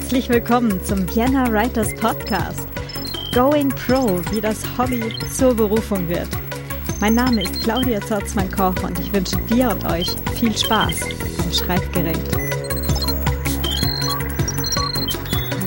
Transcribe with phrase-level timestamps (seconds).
[0.00, 2.66] Herzlich willkommen zum Vienna Writers Podcast.
[3.32, 6.28] Going Pro, wie das Hobby zur Berufung wird.
[7.00, 11.02] Mein Name ist Claudia Zotzmann-Koch und ich wünsche dir und euch viel Spaß
[11.44, 12.18] am Schreibgerät.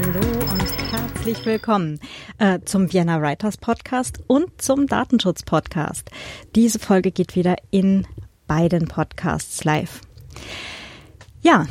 [0.02, 2.00] Hallo und herzlich willkommen
[2.40, 6.10] äh, zum Vienna Writers Podcast und zum Datenschutz Podcast.
[6.56, 8.08] Diese Folge geht wieder in
[8.48, 10.02] beiden Podcasts live.
[11.44, 11.68] Ja,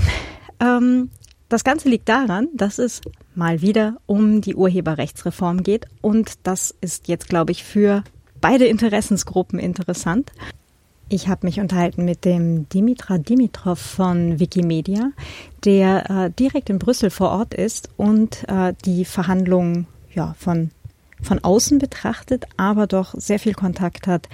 [0.60, 1.10] ähm,
[1.52, 3.02] das Ganze liegt daran, dass es
[3.34, 8.04] mal wieder um die Urheberrechtsreform geht und das ist jetzt, glaube ich, für
[8.40, 10.32] beide Interessensgruppen interessant.
[11.10, 15.10] Ich habe mich unterhalten mit dem Dimitra Dimitrov von Wikimedia,
[15.64, 20.70] der äh, direkt in Brüssel vor Ort ist und äh, die Verhandlungen ja, von,
[21.20, 24.26] von außen betrachtet, aber doch sehr viel Kontakt hat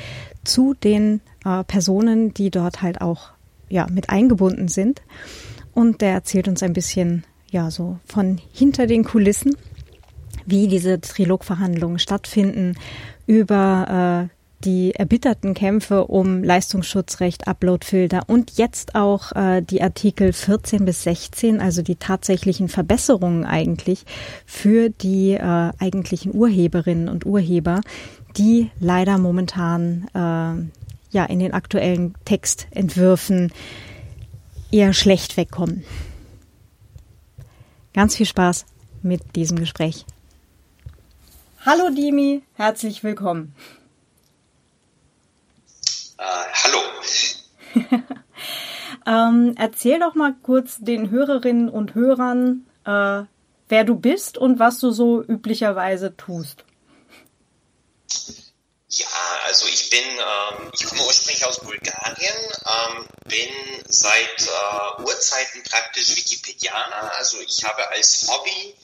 [0.44, 3.30] zu den äh, Personen, die dort halt auch
[3.69, 5.02] ja, mit eingebunden sind.
[5.74, 9.56] Und der erzählt uns ein bisschen, ja, so von hinter den Kulissen,
[10.47, 12.74] wie diese Trilogverhandlungen stattfinden,
[13.27, 20.84] über äh, die erbitterten Kämpfe um Leistungsschutzrecht, Uploadfilter und jetzt auch äh, die Artikel 14
[20.84, 24.05] bis 16, also die tatsächlichen Verbesserungen eigentlich
[24.46, 27.83] für die äh, eigentlichen Urheberinnen und Urheber,
[28.36, 33.52] die leider momentan äh, ja in den aktuellen Textentwürfen
[34.70, 35.84] eher schlecht wegkommen.
[37.94, 38.66] Ganz viel Spaß
[39.02, 40.05] mit diesem Gespräch.
[41.64, 43.55] Hallo Dimi, herzlich willkommen.
[46.19, 46.22] Äh,
[46.64, 46.78] hallo.
[49.06, 53.24] ähm, erzähl doch mal kurz den Hörerinnen und Hörern, äh,
[53.69, 56.64] wer du bist und was du so üblicherweise tust.
[58.91, 59.06] Ja,
[59.44, 66.14] also ich bin, ähm, ich komme ursprünglich aus Bulgarien, ähm, bin seit äh, Urzeiten praktisch
[66.14, 67.12] Wikipedianer.
[67.17, 68.77] Also ich habe als Hobby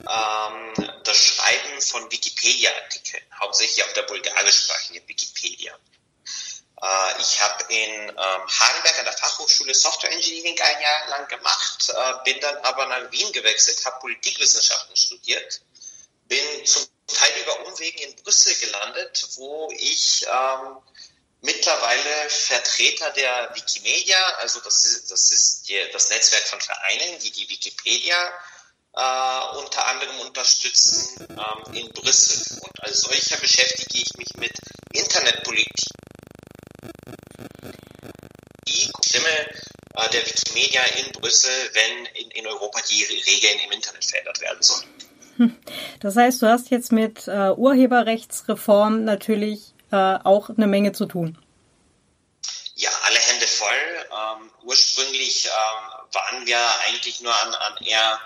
[0.00, 5.74] ähm, das Schreiben von Wikipedia-Artikeln, hauptsächlich auf der bulgarischsprachigen Wikipedia.
[6.82, 11.88] Äh, ich habe in ähm, Hardenberg an der Fachhochschule Software Engineering ein Jahr lang gemacht,
[11.88, 15.62] äh, bin dann aber nach Wien gewechselt, habe Politikwissenschaften studiert,
[16.26, 20.76] bin zum Teil über Umwegen in Brüssel gelandet, wo ich ähm,
[21.42, 27.30] mittlerweile Vertreter der Wikimedia, also das ist, das ist die, das Netzwerk von Vereinen, die
[27.30, 28.16] die Wikipedia
[28.94, 32.58] äh, unter anderem unterstützen ähm, in Brüssel.
[32.60, 34.52] Und als solcher beschäftige ich mich mit
[34.92, 35.72] Internetpolitik.
[38.68, 39.28] Die Stimme
[39.94, 44.62] äh, der Wikimedia in Brüssel, wenn in, in Europa die Regeln im Internet verändert werden
[44.62, 45.58] sollen.
[46.00, 51.38] Das heißt, du hast jetzt mit äh, Urheberrechtsreform natürlich äh, auch eine Menge zu tun.
[52.74, 54.06] Ja, alle Hände voll.
[54.10, 58.18] Ähm, ursprünglich ähm, waren wir eigentlich nur an, an eher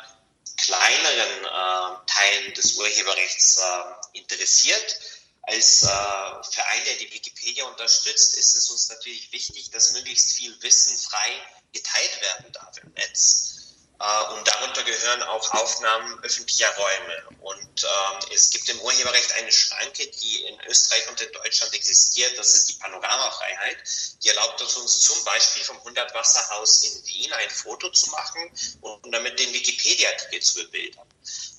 [0.56, 4.98] kleineren äh, Teilen des Urheberrechts äh, interessiert.
[5.42, 10.60] Als äh, Verein, der die Wikipedia unterstützt, ist es uns natürlich wichtig, dass möglichst viel
[10.62, 11.30] Wissen frei
[11.72, 13.55] geteilt werden darf im Netz.
[13.98, 17.24] Äh, und darunter gehören auch Aufnahmen öffentlicher Räume.
[17.40, 22.36] Und ähm, es gibt im Urheberrecht eine Schranke, die in Österreich und in Deutschland existiert.
[22.38, 23.78] Das ist die Panoramafreiheit.
[24.22, 28.50] Die erlaubt es uns zum Beispiel vom 100-Wasserhaus in Wien ein Foto zu machen
[28.82, 31.06] und damit den Wikipedia-Artikel zu bebildern.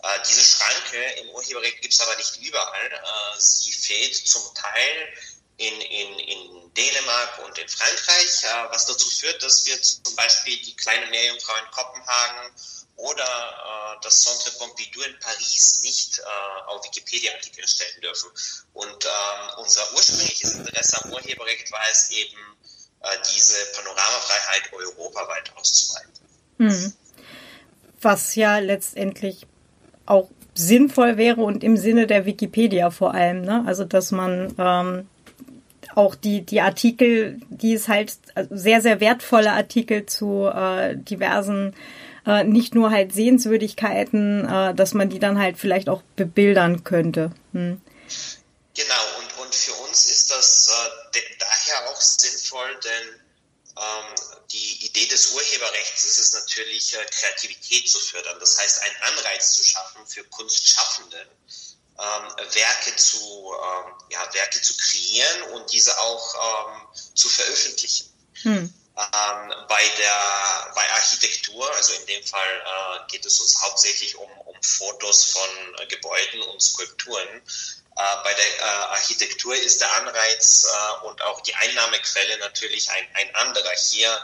[0.03, 2.91] Äh, diese Schranke im Urheberrecht gibt es aber nicht überall.
[2.91, 5.13] Äh, sie fehlt zum Teil
[5.57, 10.75] in, in, in Dänemark und in Frankreich, was dazu führt, dass wir zum Beispiel die
[10.75, 12.51] kleine Meerjungfrau in Kopenhagen
[12.97, 16.21] oder äh, das Centre Pompidou in Paris nicht äh,
[16.67, 18.29] auf Wikipedia-Artikel erstellen dürfen.
[18.73, 22.37] Und ähm, unser ursprüngliches Interesse am Urheberrecht war es eben,
[23.01, 26.11] äh, diese Panoramafreiheit europaweit auszuweiten.
[26.57, 26.93] Hm.
[28.01, 29.45] Was ja letztendlich
[30.07, 33.63] auch sinnvoll wäre und im Sinne der Wikipedia vor allem, ne?
[33.67, 35.09] Also dass man ähm,
[35.97, 41.75] auch die, die Artikel, die es halt also sehr, sehr wertvolle Artikel zu äh, diversen,
[42.25, 47.31] äh, nicht nur halt Sehenswürdigkeiten, äh, dass man die dann halt vielleicht auch bebildern könnte.
[47.53, 47.81] Hm.
[48.75, 50.69] Genau, und, und für uns ist das
[51.13, 53.19] äh, daher auch sinnvoll, denn
[53.77, 54.15] ähm,
[54.51, 58.37] die Idee des Urheberrechts ist es natürlich, äh, Kreativität zu fördern.
[58.39, 61.27] Das heißt, einen Anreiz zu schaffen für Kunstschaffende
[61.99, 63.17] ähm, Werke zu
[63.53, 66.35] ähm, ja, Werke zu kreieren und diese auch
[66.69, 68.13] ähm, zu veröffentlichen.
[68.43, 68.73] Hm.
[68.97, 74.29] Ähm, bei der bei Architektur, also in dem Fall äh, geht es uns hauptsächlich um,
[74.45, 77.41] um Fotos von äh, Gebäuden und Skulpturen.
[77.95, 83.07] Äh, bei der äh, Architektur ist der Anreiz äh, und auch die Einnahmequelle natürlich ein,
[83.13, 83.71] ein anderer.
[83.71, 84.19] Hier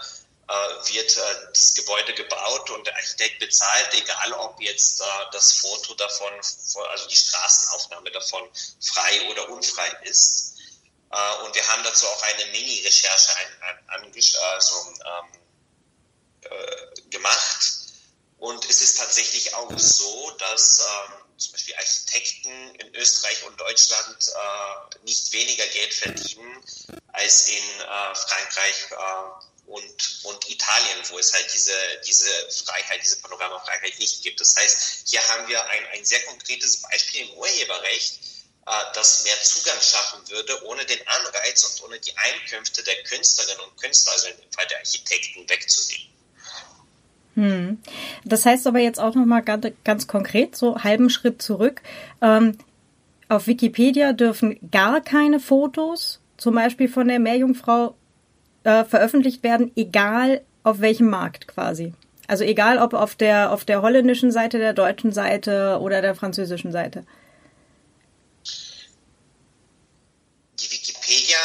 [0.48, 5.94] wird äh, das Gebäude gebaut und der Architekt bezahlt, egal ob jetzt äh, das Foto
[5.95, 8.50] davon, also die Straßenaufnahme davon
[8.81, 10.56] frei oder unfrei ist.
[11.12, 13.31] Äh, und wir haben dazu auch eine Mini-Recherche
[13.88, 15.42] also, ähm,
[16.42, 17.74] äh, gemacht.
[18.38, 24.28] Und es ist tatsächlich auch so, dass ähm, zum Beispiel Architekten in Österreich und Deutschland
[24.28, 26.63] äh, nicht weniger Geld verdienen
[27.13, 31.74] als in äh, Frankreich äh, und, und Italien, wo es halt diese,
[32.06, 32.30] diese
[32.65, 34.39] Freiheit, diese Panoramafreiheit nicht gibt.
[34.39, 38.19] Das heißt, hier haben wir ein, ein sehr konkretes Beispiel im Urheberrecht,
[38.65, 43.62] äh, das mehr Zugang schaffen würde, ohne den Anreiz und ohne die Einkünfte der Künstlerinnen
[43.62, 46.13] und Künstler, also in dem Fall der Architekten, wegzunehmen.
[47.36, 47.83] Hm.
[48.25, 51.81] Das heißt aber jetzt auch nochmal ganz, ganz konkret, so halben Schritt zurück.
[52.21, 52.57] Ähm,
[53.27, 57.95] auf Wikipedia dürfen gar keine Fotos, zum Beispiel von der Meerjungfrau,
[58.63, 61.94] äh, veröffentlicht werden, egal auf welchem Markt quasi.
[62.27, 66.71] Also egal ob auf der, auf der holländischen Seite, der deutschen Seite oder der französischen
[66.71, 67.06] Seite.
[70.60, 71.38] Die Wikipedia,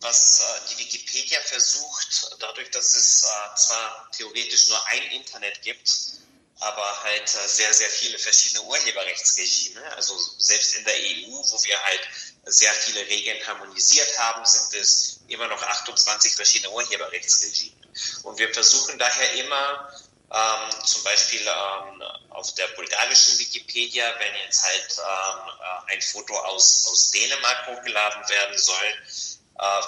[0.00, 6.19] was äh, die Wikipedia versucht, dadurch, dass es äh, zwar theoretisch nur ein Internet gibt,
[6.60, 9.82] aber halt äh, sehr, sehr viele verschiedene Urheberrechtsregime.
[9.96, 12.00] Also selbst in der EU, wo wir halt
[12.44, 17.76] sehr viele Regeln harmonisiert haben, sind es immer noch 28 verschiedene Urheberrechtsregime.
[18.22, 19.90] Und wir versuchen daher immer,
[20.32, 26.36] ähm, zum Beispiel ähm, auf der bulgarischen Wikipedia, wenn jetzt halt ähm, äh, ein Foto
[26.38, 28.94] aus, aus Dänemark hochgeladen werden soll,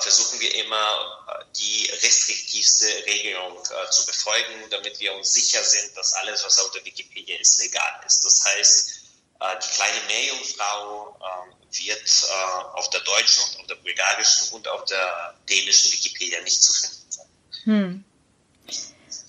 [0.01, 5.97] versuchen wir immer äh, die restriktivste Regelung äh, zu befolgen, damit wir uns sicher sind,
[5.97, 8.25] dass alles, was auf der Wikipedia ist, legal ist.
[8.25, 8.99] Das heißt,
[9.43, 12.29] die kleine Meerjungfrau ähm, wird
[12.75, 17.11] auf der deutschen und auf der bulgarischen und auf der dänischen Wikipedia nicht zu finden
[17.11, 17.27] sein.
[17.65, 18.05] Hm.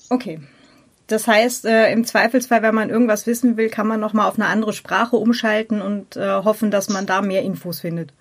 [0.10, 0.40] Okay.
[1.08, 4.48] Das heißt, äh, im Zweifelsfall, wenn man irgendwas wissen will, kann man nochmal auf eine
[4.48, 8.14] andere Sprache umschalten und äh, hoffen, dass man da mehr Infos findet.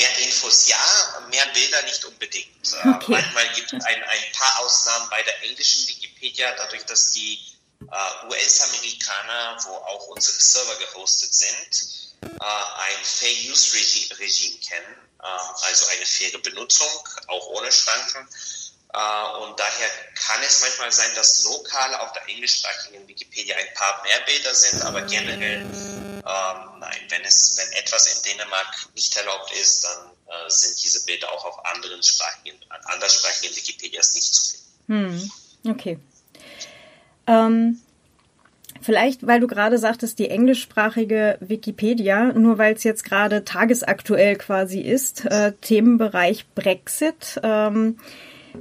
[0.00, 2.72] Mehr Infos ja, mehr Bilder nicht unbedingt.
[2.72, 3.04] Äh, okay.
[3.08, 7.38] manchmal gibt es ein, ein paar Ausnahmen bei der englischen Wikipedia, dadurch, dass die
[7.82, 13.76] äh, US-Amerikaner, wo auch unsere Server gehostet sind, äh, ein Fair Use
[14.18, 18.26] Regime kennen, äh, also eine faire Benutzung, auch ohne Schranken.
[18.92, 24.02] Äh, und daher kann es manchmal sein, dass lokal auf der englischsprachigen Wikipedia ein paar
[24.02, 25.64] mehr Bilder sind, aber generell
[26.26, 31.04] ähm, nein, wenn es, wenn etwas in Dänemark nicht erlaubt ist, dann äh, sind diese
[31.06, 35.30] Bilder auch auf anderen sprachigen, anderssprachigen Wikipedias nicht zu finden.
[35.64, 35.98] Hm, okay.
[37.26, 37.80] Ähm,
[38.82, 44.80] vielleicht, weil du gerade sagtest, die englischsprachige Wikipedia, nur weil es jetzt gerade tagesaktuell quasi
[44.80, 47.40] ist, äh, Themenbereich Brexit.
[47.42, 47.98] Ähm,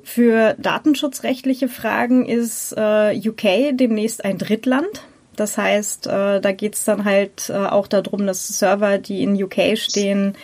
[0.04, 5.04] für datenschutzrechtliche Fragen ist äh, UK demnächst ein Drittland.
[5.36, 9.42] Das heißt, äh, da geht es dann halt äh, auch darum, dass Server, die in
[9.42, 10.36] UK stehen,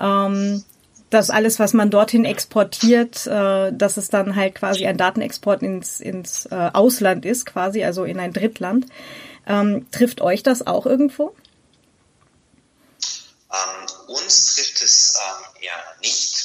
[0.00, 0.62] ähm,
[1.10, 6.00] dass alles, was man dorthin exportiert, äh, dass es dann halt quasi ein Datenexport ins,
[6.00, 8.86] ins äh, Ausland ist, quasi, also in ein Drittland.
[9.46, 11.34] Ähm, trifft euch das auch irgendwo?
[13.50, 16.37] Ähm, uns trifft es ähm, ja nicht,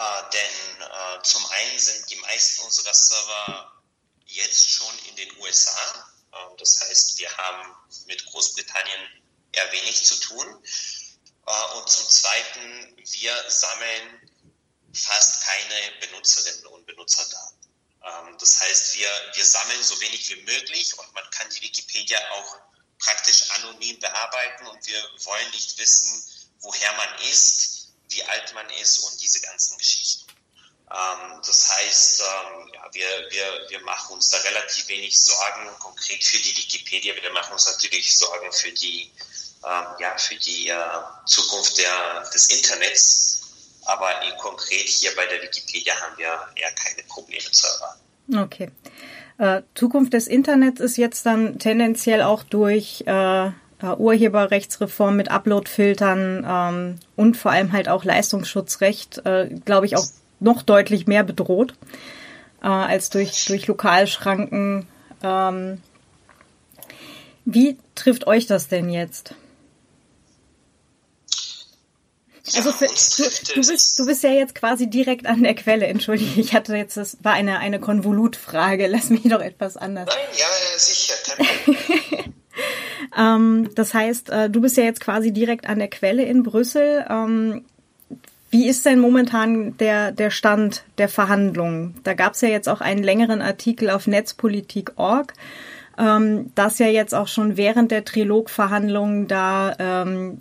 [0.00, 3.82] äh, denn äh, zum einen sind die meisten unserer Server
[4.26, 7.74] jetzt schon in den USA ähm, das heißt, wir haben
[8.06, 9.22] mit Großbritannien
[9.52, 10.64] eher wenig zu tun.
[11.46, 14.30] Äh, und zum Zweiten, wir sammeln
[14.94, 17.58] fast keine Benutzerinnen und Benutzerdaten.
[18.04, 22.18] Ähm, das heißt, wir, wir sammeln so wenig wie möglich und man kann die Wikipedia
[22.32, 22.56] auch
[22.98, 26.22] praktisch anonym bearbeiten und wir wollen nicht wissen,
[26.60, 27.69] woher man ist,
[28.10, 30.30] wie alt man ist und diese ganzen Geschichten.
[30.90, 36.22] Ähm, das heißt, ähm, ja, wir, wir, wir machen uns da relativ wenig Sorgen konkret
[36.22, 37.14] für die Wikipedia.
[37.14, 39.10] Wir machen uns natürlich Sorgen für die,
[39.64, 40.76] ähm, ja, für die äh,
[41.26, 43.36] Zukunft der, des Internets.
[43.86, 48.00] Aber konkret hier bei der Wikipedia haben wir eher keine Probleme zu erwarten.
[48.36, 48.70] Okay.
[49.38, 53.50] Äh, Zukunft des Internets ist jetzt dann tendenziell auch durch äh,
[53.82, 60.06] äh Urheberrechtsreform mit Uploadfiltern ähm, und vor allem halt auch Leistungsschutzrecht, äh, glaube ich, auch
[60.40, 61.74] noch deutlich mehr bedroht
[62.62, 64.86] äh, als durch, durch Lokalschranken.
[65.22, 65.80] Ähm,
[67.44, 69.34] wie trifft euch das denn jetzt?
[72.56, 75.86] Also für, du, du, bist, du bist ja jetzt quasi direkt an der Quelle.
[75.86, 78.88] Entschuldige, ich hatte jetzt, das war eine, eine Konvolutfrage.
[78.88, 80.08] Lass mich doch etwas anders.
[80.08, 80.46] Nein, ja,
[80.76, 81.14] sicher.
[83.16, 87.04] ähm, das heißt, äh, du bist ja jetzt quasi direkt an der Quelle in Brüssel.
[87.08, 87.64] Ähm,
[88.50, 91.94] wie ist denn momentan der, der Stand der Verhandlungen?
[92.02, 95.32] Da gab es ja jetzt auch einen längeren Artikel auf netzpolitik.org,
[95.98, 100.38] ähm, dass ja jetzt auch schon während der Trilogverhandlungen da ähm,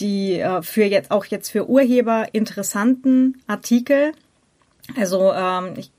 [0.00, 4.12] die äh, für jetzt auch jetzt für Urheber interessanten Artikel,
[4.96, 5.92] also ähm, ich,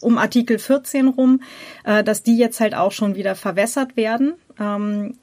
[0.00, 1.42] um Artikel 14 rum,
[1.84, 4.34] äh, dass die jetzt halt auch schon wieder verwässert werden.
[4.58, 5.18] Ähm,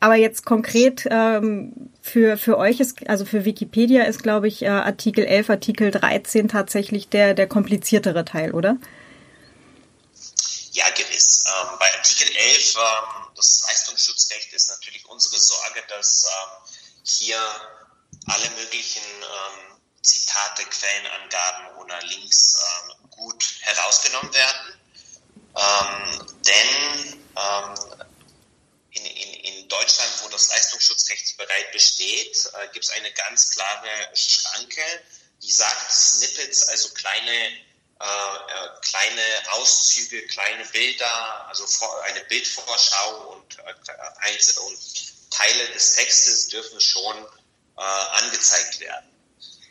[0.00, 4.68] aber jetzt konkret ähm, für, für euch ist, also für Wikipedia ist, glaube ich, äh,
[4.68, 8.76] Artikel 11, Artikel 13 tatsächlich der, der kompliziertere Teil, oder?
[10.72, 11.44] Ja, gewiss.
[11.46, 17.38] Ähm, bei Artikel 11, ähm, das Leistungsschutzrecht, ist natürlich unsere Sorge, dass ähm, hier
[18.26, 19.73] alle möglichen ähm,
[20.04, 24.80] Zitate, Quellenangaben oder Links ähm, gut herausgenommen werden.
[25.56, 27.24] Ähm, denn
[28.94, 34.10] in, in, in Deutschland, wo das Leistungsschutzrecht bereits besteht, äh, gibt es eine ganz klare
[34.14, 34.82] Schranke,
[35.42, 43.32] die sagt, Snippets, also kleine, äh, äh, kleine Auszüge, kleine Bilder, also vor, eine Bildvorschau
[43.32, 47.26] und, äh, und Teile des Textes dürfen schon
[47.76, 49.13] äh, angezeigt werden.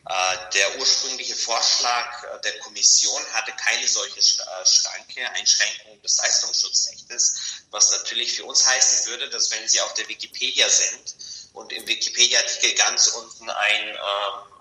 [0.05, 7.63] Äh, der ursprüngliche Vorschlag äh, der Kommission hatte keine solche äh, Schranke, Einschränkung des Leistungsschutzrechts,
[7.72, 11.15] was natürlich für uns heißen würde, dass wenn Sie auf der Wikipedia sind
[11.53, 13.98] und im Wikipedia-Artikel ganz unten ein,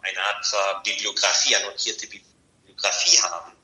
[0.03, 3.57] eine Art Bibliografie, annotierte Bibliografie haben,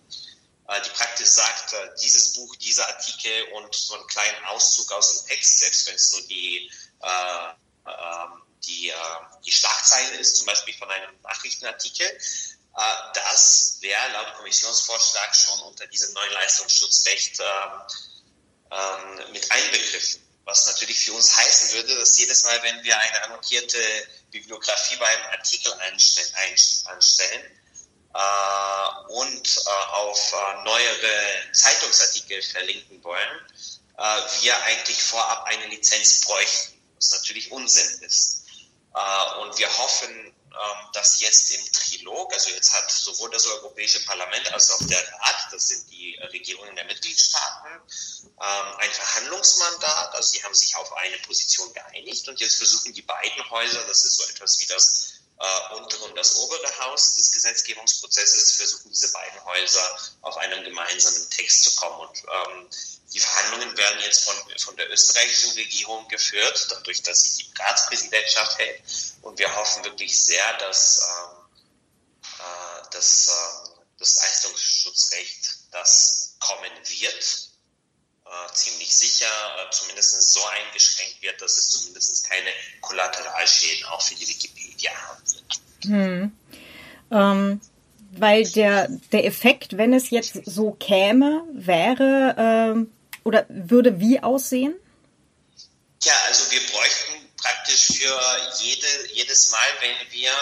[0.85, 5.59] die praktisch sagt, dieses Buch, dieser Artikel und so einen kleinen Auszug aus dem Text,
[5.59, 6.71] selbst wenn es nur die
[7.03, 7.49] äh,
[7.87, 8.95] ähm, die, äh,
[9.45, 12.81] die Schlagzeile ist, zum Beispiel von einem Nachrichtenartikel, äh,
[13.15, 17.81] das wäre laut Kommissionsvorschlag schon unter diesem neuen Leistungsschutzrecht ähm,
[18.71, 20.25] ähm, mit einbegriffen.
[20.45, 23.79] Was natürlich für uns heißen würde, dass jedes Mal, wenn wir eine annotierte
[24.31, 26.33] Bibliografie beim Artikel einstellen,
[26.87, 27.61] einstellen
[28.15, 33.47] äh, und äh, auf äh, neuere Zeitungsartikel verlinken wollen,
[33.99, 34.03] äh,
[34.41, 38.45] wir eigentlich vorab eine Lizenz bräuchten was natürlich Unsinn ist.
[38.95, 44.05] Äh, und wir hoffen, ähm, dass jetzt im Trilog, also jetzt hat sowohl das Europäische
[44.05, 47.81] Parlament als auch der Rat, das sind die Regierungen der Mitgliedstaaten,
[48.25, 53.03] ähm, ein Verhandlungsmandat, also sie haben sich auf eine Position geeinigt und jetzt versuchen die
[53.03, 57.33] beiden Häuser, das ist so etwas wie das äh, untere und das obere Haus des
[57.33, 62.09] Gesetzgebungsprozesses, versuchen diese beiden Häuser auf einen gemeinsamen Text zu kommen.
[62.09, 62.69] Und ähm,
[63.13, 68.59] die Verhandlungen werden jetzt von, von der österreichischen Regierung geführt, dadurch, dass sie die Ratspräsidentschaft
[68.59, 68.83] hält.
[69.23, 71.39] Und wir hoffen wirklich sehr, dass, ähm,
[72.39, 77.49] äh, dass äh, das Leistungsschutzrecht, das kommen wird,
[78.27, 82.51] äh, ziemlich sicher äh, zumindest so eingeschränkt wird, dass es zumindest keine
[82.83, 85.61] Kollateralschäden auch für die Wikipedia haben wird.
[85.85, 86.33] Hm.
[87.11, 87.61] Ähm,
[88.13, 92.93] weil der, der Effekt, wenn es jetzt so käme, wäre, ähm,
[93.29, 94.75] oder würde wie aussehen?
[96.03, 98.19] Ja, also wir bräuchten praktisch für
[98.59, 100.33] jede, jedes Mal, wenn wir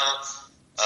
[0.78, 0.83] äh,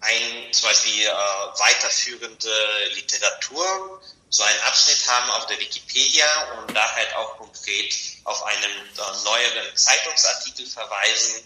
[0.00, 2.50] ein, zum Beispiel äh, weiterführende
[2.94, 4.00] Literatur,
[4.30, 9.24] so einen Abschnitt haben auf der Wikipedia und da halt auch konkret auf einen äh,
[9.24, 11.44] neueren Zeitungsartikel verweisen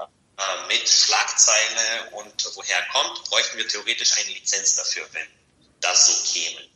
[0.00, 5.26] äh, mit Schlagzeile und woher kommt, bräuchten wir theoretisch eine Lizenz dafür, wenn
[5.80, 6.68] das so käme.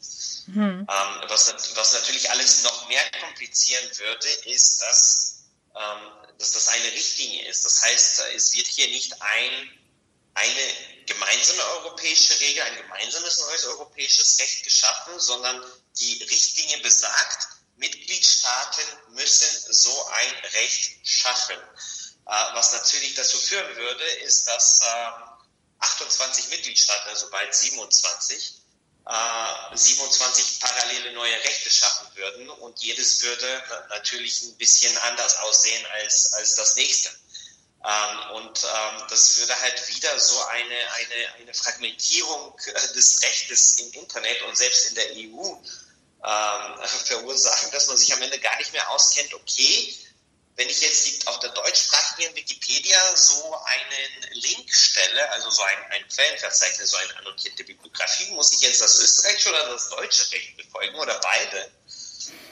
[0.46, 0.86] Mhm.
[0.88, 6.92] Ähm, was, was natürlich alles noch mehr komplizieren würde, ist, dass, ähm, dass das eine
[6.92, 7.64] Richtlinie ist.
[7.64, 9.78] Das heißt, es wird hier nicht ein,
[10.34, 10.72] eine
[11.06, 15.62] gemeinsame europäische Regel, ein gemeinsames neues europäisches Recht geschaffen, sondern
[15.98, 21.56] die Richtlinie besagt, Mitgliedstaaten müssen so ein Recht schaffen.
[22.26, 24.80] Äh, was natürlich dazu führen würde, ist, dass
[25.80, 28.62] 28 ähm, Mitgliedstaaten, also bald 27,
[29.72, 35.84] 27 äh, parallele neue Rechte schaffen würden und jedes würde natürlich ein bisschen anders aussehen
[35.92, 37.10] als, als das nächste.
[37.84, 43.74] Ähm, und ähm, das würde halt wieder so eine, eine, eine Fragmentierung äh, des Rechtes
[43.74, 45.54] im Internet und selbst in der EU
[46.24, 49.96] ähm, verursachen, dass man sich am Ende gar nicht mehr auskennt, okay,
[50.56, 56.08] wenn ich jetzt auf der deutschsprachigen Wikipedia so einen Link stelle, also so ein, ein
[56.08, 60.98] Quellenverzeichnis, so eine annotierte Bibliografie, muss ich jetzt das österreichische oder das deutsche Recht befolgen
[60.98, 61.70] oder beide?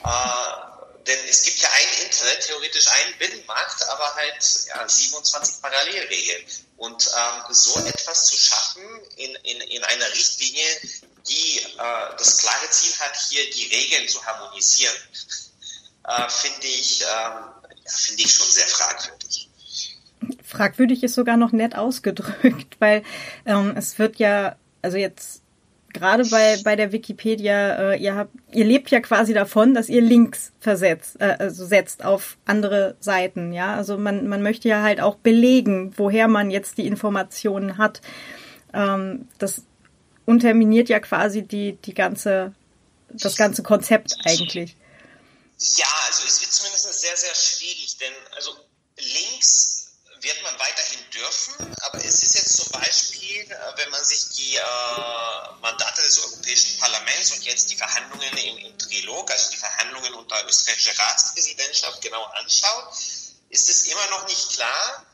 [0.03, 0.75] Äh,
[1.07, 6.45] denn es gibt ja ein Internet, theoretisch einen Binnenmarkt, aber halt ja, 27 Parallelregeln.
[6.77, 8.83] Und ähm, so etwas zu schaffen
[9.15, 10.81] in, in, in einer Richtlinie,
[11.27, 14.95] die äh, das klare Ziel hat, hier die Regeln zu harmonisieren,
[16.07, 17.54] äh, finde ich, ähm,
[17.85, 19.49] finde ich schon sehr fragwürdig.
[20.43, 23.03] fragwürdig ist sogar noch nett ausgedrückt, weil
[23.45, 25.41] ähm, es wird ja, also jetzt
[25.95, 30.01] gerade bei, bei der Wikipedia, äh, ihr habt, ihr lebt ja quasi davon, dass ihr
[30.01, 33.75] Links versetzt, äh, also setzt auf andere Seiten, ja.
[33.75, 38.01] Also man, man möchte ja halt auch belegen, woher man jetzt die Informationen hat.
[38.73, 39.63] Ähm, das
[40.25, 42.53] unterminiert ja quasi die, die ganze,
[43.09, 44.75] das ganze Konzept eigentlich.
[45.57, 48.57] Ja, also es wird zumindest sehr, sehr schwierig, denn also
[48.97, 49.85] Links
[50.21, 54.55] wird man weiterhin dürfen, aber es ist jetzt zum Beispiel, äh, wenn man sich die
[54.55, 54.61] äh,
[55.61, 60.45] Mandate des Europäischen Parlaments und jetzt die Verhandlungen im, im Trilog, also die Verhandlungen unter
[60.45, 62.93] österreichischer Ratspräsidentschaft genau anschaut,
[63.49, 65.05] ist es immer noch nicht klar.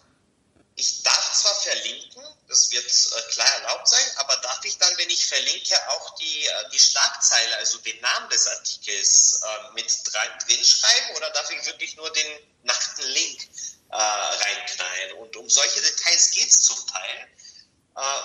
[0.75, 5.09] Ich darf zwar verlinken, das wird äh, klar erlaubt sein, aber darf ich dann, wenn
[5.09, 10.65] ich verlinke, auch die, äh, die Schlagzeile, also den Namen des Artikels äh, mit drin
[10.65, 13.41] schreiben oder darf ich wirklich nur den nackten Link
[13.89, 15.13] äh, reinknallen.
[15.19, 17.27] Und um solche Details geht es zum Teil.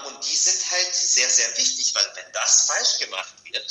[0.04, 3.68] Und die sind halt sehr, sehr wichtig, weil wenn das falsch gemacht wird,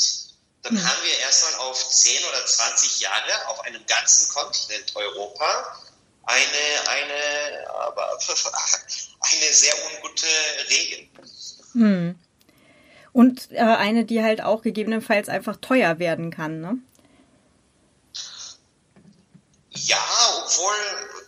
[0.63, 0.86] dann mhm.
[0.86, 5.85] haben wir erstmal auf 10 oder 20 Jahre auf einem ganzen Kontinent Europa
[6.25, 8.20] eine, eine, aber,
[9.20, 10.27] eine sehr ungute
[10.70, 11.08] Regel.
[11.74, 12.20] Hm.
[13.13, 16.77] Und äh, eine, die halt auch gegebenenfalls einfach teuer werden kann, ne?
[19.72, 20.03] Ja,
[20.44, 20.74] obwohl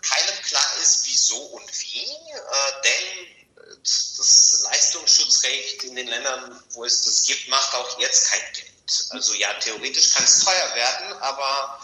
[0.02, 3.38] keinem klar ist, wieso und wie, äh, denn
[3.84, 8.74] das Leistungsschutzrecht in den Ländern, wo es das gibt, macht auch jetzt kein Geld.
[9.12, 11.80] Also ja, theoretisch kann es teuer werden, aber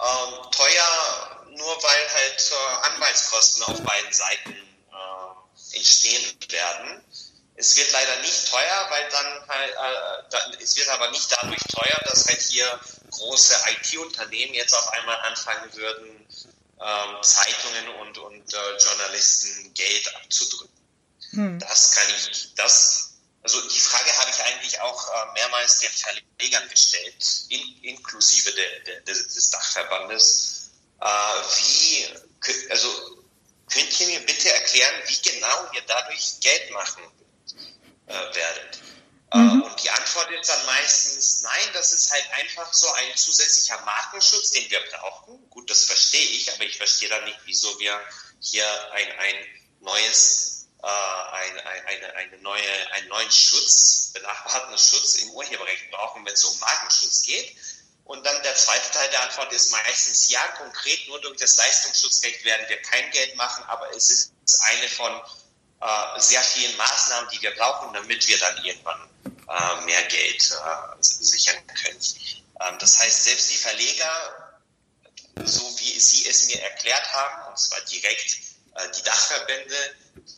[0.00, 7.02] ähm, teuer nur weil halt äh, Anwaltskosten auf beiden Seiten äh, entstehen werden.
[7.58, 11.62] Es wird leider nicht teuer, weil dann halt, äh, da, es wird aber nicht dadurch
[11.72, 16.26] teuer, dass halt hier große IT-Unternehmen jetzt auf einmal anfangen würden,
[16.80, 20.76] ähm, Zeitungen und, und äh, Journalisten Geld abzudrücken.
[21.30, 21.58] Hm.
[21.58, 26.68] Das kann ich, das, also die Frage habe ich eigentlich auch äh, mehrmals den Verlegern
[26.68, 30.55] gestellt, in, inklusive de, de, des Dachverbandes.
[31.00, 32.06] Äh, wie,
[32.70, 32.88] also
[33.68, 37.02] könnt ihr mir bitte erklären, wie genau ihr dadurch Geld machen
[38.06, 38.80] äh, werdet?
[39.32, 39.62] Äh, mhm.
[39.62, 44.52] Und die Antwort ist dann meistens, nein, das ist halt einfach so ein zusätzlicher Markenschutz,
[44.52, 45.50] den wir brauchen.
[45.50, 48.00] Gut, das verstehe ich, aber ich verstehe dann nicht, wieso wir
[48.40, 49.34] hier ein, ein
[49.80, 56.24] neues, äh, ein, ein, eine, eine neue, einen neuen Schutz, benachbarten Schutz im Urheberrecht brauchen,
[56.24, 57.56] wenn es um Markenschutz geht.
[58.06, 62.44] Und dann der zweite Teil der Antwort ist meistens ja, konkret nur durch das Leistungsschutzrecht
[62.44, 65.12] werden wir kein Geld machen, aber es ist eine von
[65.80, 69.10] äh, sehr vielen Maßnahmen, die wir brauchen, damit wir dann irgendwann
[69.48, 72.00] äh, mehr Geld äh, sichern können.
[72.60, 74.62] Ähm, das heißt, selbst die Verleger,
[75.44, 78.36] so wie Sie es mir erklärt haben, und zwar direkt
[78.76, 79.96] äh, die Dachverbände,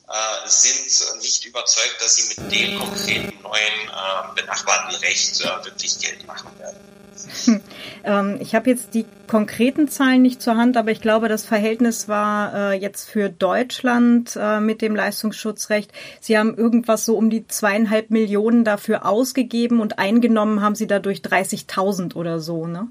[0.08, 6.26] äh, sind nicht überzeugt, dass sie mit dem konkreten neuen äh, benachbarten Recht wirklich Geld
[6.26, 6.97] machen werden.
[7.44, 7.60] Hm.
[8.04, 12.08] Ähm, ich habe jetzt die konkreten Zahlen nicht zur Hand, aber ich glaube, das Verhältnis
[12.08, 15.90] war äh, jetzt für Deutschland äh, mit dem Leistungsschutzrecht.
[16.20, 21.18] Sie haben irgendwas so um die zweieinhalb Millionen dafür ausgegeben und eingenommen haben Sie dadurch
[21.18, 22.88] 30.000 oder so, ne?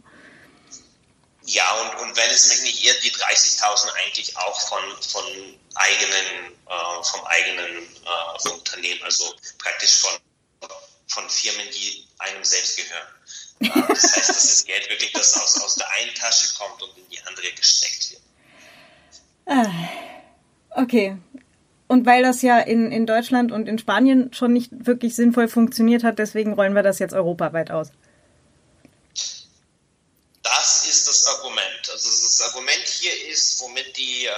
[1.47, 5.23] Ja, und, und wenn es mich nicht irrt, die 30.000 eigentlich auch von, von
[5.75, 10.11] eigenen, äh, vom eigenen äh, Unternehmen, also praktisch von,
[11.07, 13.07] von Firmen, die einem selbst gehören.
[13.59, 17.09] Das heißt, dass das Geld wirklich das aus, aus der einen Tasche kommt und in
[17.09, 18.21] die andere gesteckt wird.
[19.47, 19.71] Ah,
[20.71, 21.17] okay.
[21.87, 26.03] Und weil das ja in, in Deutschland und in Spanien schon nicht wirklich sinnvoll funktioniert
[26.03, 27.91] hat, deswegen rollen wir das jetzt europaweit aus.
[30.43, 31.89] Das ist das Argument.
[31.91, 34.31] Also das Argument hier ist, womit die, äh,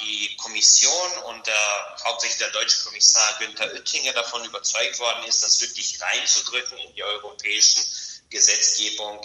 [0.00, 5.60] die Kommission und der, hauptsächlich der deutsche Kommissar Günther Oettinger davon überzeugt worden ist, das
[5.60, 7.82] wirklich reinzudrücken in die europäischen
[8.32, 9.24] Gesetzgebung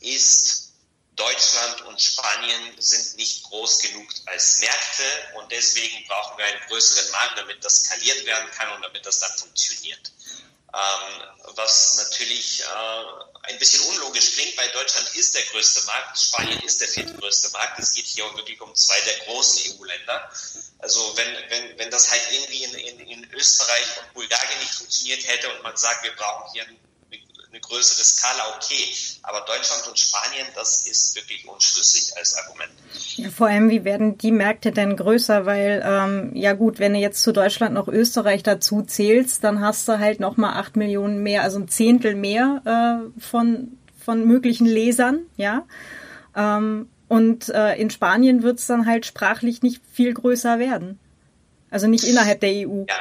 [0.00, 0.72] ist,
[1.14, 5.02] Deutschland und Spanien sind nicht groß genug als Märkte
[5.36, 9.20] und deswegen brauchen wir einen größeren Markt, damit das skaliert werden kann und damit das
[9.20, 10.12] dann funktioniert.
[10.74, 11.22] Ähm,
[11.54, 16.82] was natürlich äh, ein bisschen unlogisch klingt, weil Deutschland ist der größte Markt, Spanien ist
[16.82, 17.78] der viertgrößte Markt.
[17.78, 20.30] Es geht hier wirklich um zwei der großen EU-Länder.
[20.80, 25.26] Also wenn, wenn, wenn das halt irgendwie in, in, in Österreich und Bulgarien nicht funktioniert
[25.26, 26.85] hätte und man sagt, wir brauchen hier einen
[27.56, 28.94] eine größere Skala okay.
[29.22, 32.70] Aber Deutschland und Spanien, das ist wirklich unschlüssig als Argument.
[33.16, 35.46] Ja, vor allem, wie werden die Märkte denn größer?
[35.46, 39.88] Weil, ähm, ja gut, wenn du jetzt zu Deutschland noch Österreich dazu zählst, dann hast
[39.88, 45.20] du halt nochmal acht Millionen mehr, also ein Zehntel mehr äh, von, von möglichen Lesern,
[45.36, 45.64] ja.
[46.34, 50.98] Ähm, und äh, in Spanien wird es dann halt sprachlich nicht viel größer werden.
[51.70, 52.84] Also nicht innerhalb der EU.
[52.88, 52.94] Ja.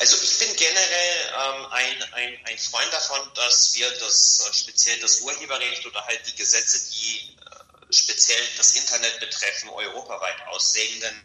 [0.00, 0.16] Also
[0.58, 6.04] generell ähm, ein, ein, ein Freund davon, dass wir das äh, speziell das Urheberrecht oder
[6.04, 11.00] halt die Gesetze, die äh, speziell das Internet betreffen, europaweit auslegen.
[11.00, 11.24] Denn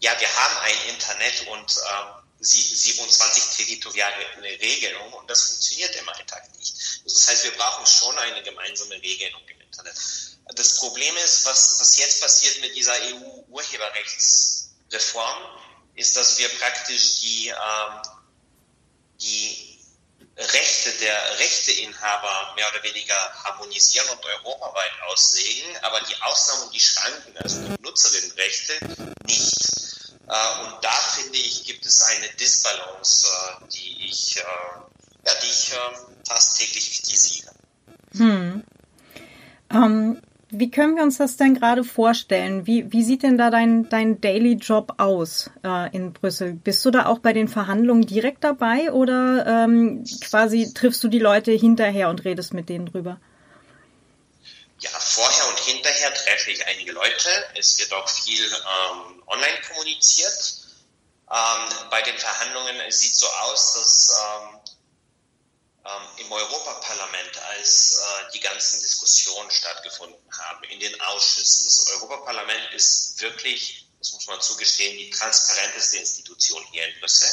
[0.00, 6.48] ja, wir haben ein Internet und ähm, 27 territoriale Regelungen und das funktioniert im Alltag
[6.56, 6.74] nicht.
[7.04, 9.94] Das heißt, wir brauchen schon eine gemeinsame Regelung im Internet.
[10.54, 15.36] Das Problem ist, was, was jetzt passiert mit dieser EU-Urheberrechtsreform,
[15.96, 18.02] ist, dass wir praktisch die, ähm,
[19.20, 19.70] die
[20.36, 26.80] Rechte der Rechteinhaber mehr oder weniger harmonisieren und europaweit auslegen, aber die Ausnahmen und die
[26.80, 28.72] Schranken, also die Nutzerinnenrechte,
[29.26, 29.54] nicht.
[30.28, 34.42] Äh, und da finde ich, gibt es eine Disbalance, äh, die ich, äh,
[35.26, 35.76] ja, die ich äh,
[36.26, 37.52] fast täglich kritisiere.
[38.12, 38.64] Hm.
[39.70, 42.66] Ähm, wie können wir uns das denn gerade vorstellen?
[42.66, 46.54] Wie, wie sieht denn da dein, dein Daily Job aus äh, in Brüssel?
[46.54, 51.18] Bist du da auch bei den Verhandlungen direkt dabei oder ähm, quasi triffst du die
[51.18, 53.20] Leute hinterher und redest mit denen drüber?
[54.80, 57.28] Ja, vorher und hinterher treffe ich einige Leute.
[57.54, 60.60] Es wird auch viel ähm, online kommuniziert.
[61.30, 64.20] Ähm, bei den Verhandlungen sieht so aus, dass
[65.84, 71.64] ähm, im Europaparlament, als äh, die ganzen Diskussionen stattgefunden haben, in den Ausschüssen.
[71.64, 77.28] Das Europaparlament ist wirklich, das muss man zugestehen, die transparenteste Institution hier in Brüssel.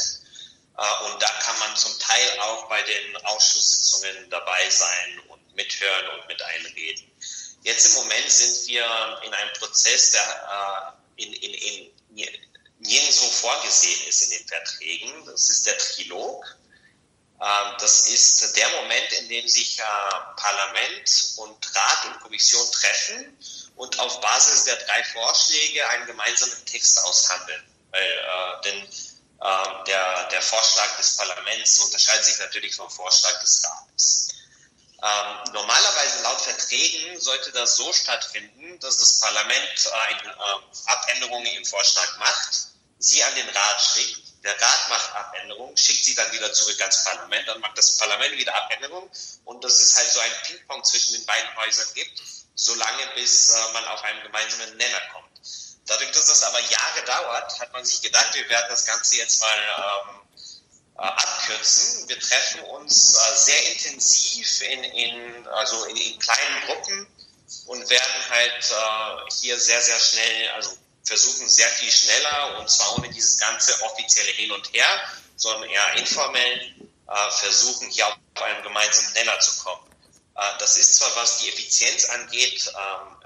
[0.78, 6.18] Äh, und da kann man zum Teil auch bei den Ausschusssitzungen dabei sein und mithören
[6.18, 7.10] und mit einreden.
[7.64, 12.28] Jetzt im Moment sind wir in einem Prozess, der äh, in, in, in,
[12.78, 15.26] nirgendwo vorgesehen ist in den Verträgen.
[15.26, 16.57] Das ist der Trilog.
[17.40, 19.82] Ähm, das ist der Moment, in dem sich äh,
[20.36, 23.38] Parlament und Rat und Kommission treffen
[23.76, 27.64] und auf Basis der drei Vorschläge einen gemeinsamen Text aushandeln.
[27.90, 33.64] Weil, äh, denn äh, der, der Vorschlag des Parlaments unterscheidet sich natürlich vom Vorschlag des
[33.64, 34.28] Rates.
[35.00, 41.64] Ähm, normalerweise laut Verträgen sollte das so stattfinden, dass das Parlament eine, äh, Abänderungen im
[41.64, 42.50] Vorschlag macht,
[42.98, 47.04] sie an den Rat schickt der Rat macht Abänderungen, schickt sie dann wieder zurück ans
[47.04, 49.10] Parlament, dann macht das Parlament wieder Abänderungen
[49.44, 52.22] und dass es halt so ein Ping-Pong zwischen den beiden Häusern gibt,
[52.54, 55.28] solange bis äh, man auf einen gemeinsamen Nenner kommt.
[55.86, 59.40] Dadurch, dass das aber Jahre dauert, hat man sich gedacht, wir werden das Ganze jetzt
[59.40, 60.20] mal ähm,
[60.98, 62.08] äh, abkürzen.
[62.08, 67.06] Wir treffen uns äh, sehr intensiv in, in, also in, in kleinen Gruppen
[67.66, 70.76] und werden halt äh, hier sehr, sehr schnell, also
[71.08, 74.86] versuchen sehr viel schneller und zwar ohne dieses ganze offizielle Hin und Her,
[75.36, 76.74] sondern eher informell
[77.08, 79.90] äh, versuchen, hier auf einen gemeinsamen Nenner zu kommen.
[80.36, 83.16] Äh, das ist zwar, was die Effizienz angeht, ähm,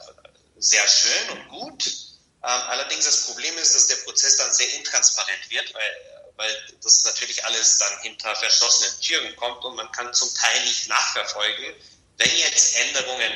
[0.58, 1.84] sehr schön und gut,
[2.44, 7.04] ähm, allerdings das Problem ist, dass der Prozess dann sehr intransparent wird, weil, weil das
[7.04, 11.74] natürlich alles dann hinter verschlossenen Türen kommt und man kann zum Teil nicht nachverfolgen,
[12.16, 13.32] wenn jetzt Änderungen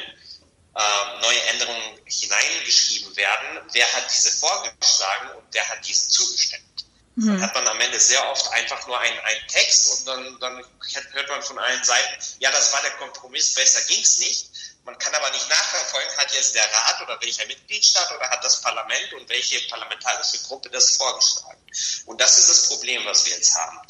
[0.76, 6.84] ähm, neue Änderungen hineingeschrieben werden, wer hat diese vorgeschlagen und wer hat diesen zugestimmt.
[7.14, 7.28] Mhm.
[7.28, 10.64] Dann hat man am Ende sehr oft einfach nur einen, einen Text und dann, dann
[11.12, 14.50] hört man von allen Seiten, ja, das war der Kompromiss, besser ging's nicht.
[14.84, 18.60] Man kann aber nicht nachverfolgen, hat jetzt der Rat oder welcher Mitgliedstaat oder hat das
[18.60, 21.60] Parlament und welche parlamentarische Gruppe das vorgeschlagen.
[22.04, 23.80] Und das ist das Problem, was wir jetzt haben.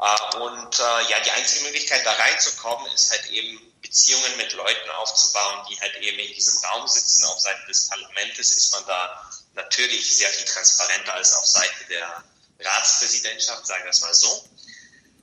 [0.00, 4.90] Äh, und äh, ja, die einzige Möglichkeit, da reinzukommen, ist halt eben Beziehungen mit Leuten
[4.90, 7.24] aufzubauen, die halt eben in diesem Raum sitzen.
[7.26, 12.24] Auf Seite des Parlaments ist man da natürlich sehr viel transparenter als auf Seite der
[12.60, 14.48] Ratspräsidentschaft, sagen wir es mal so.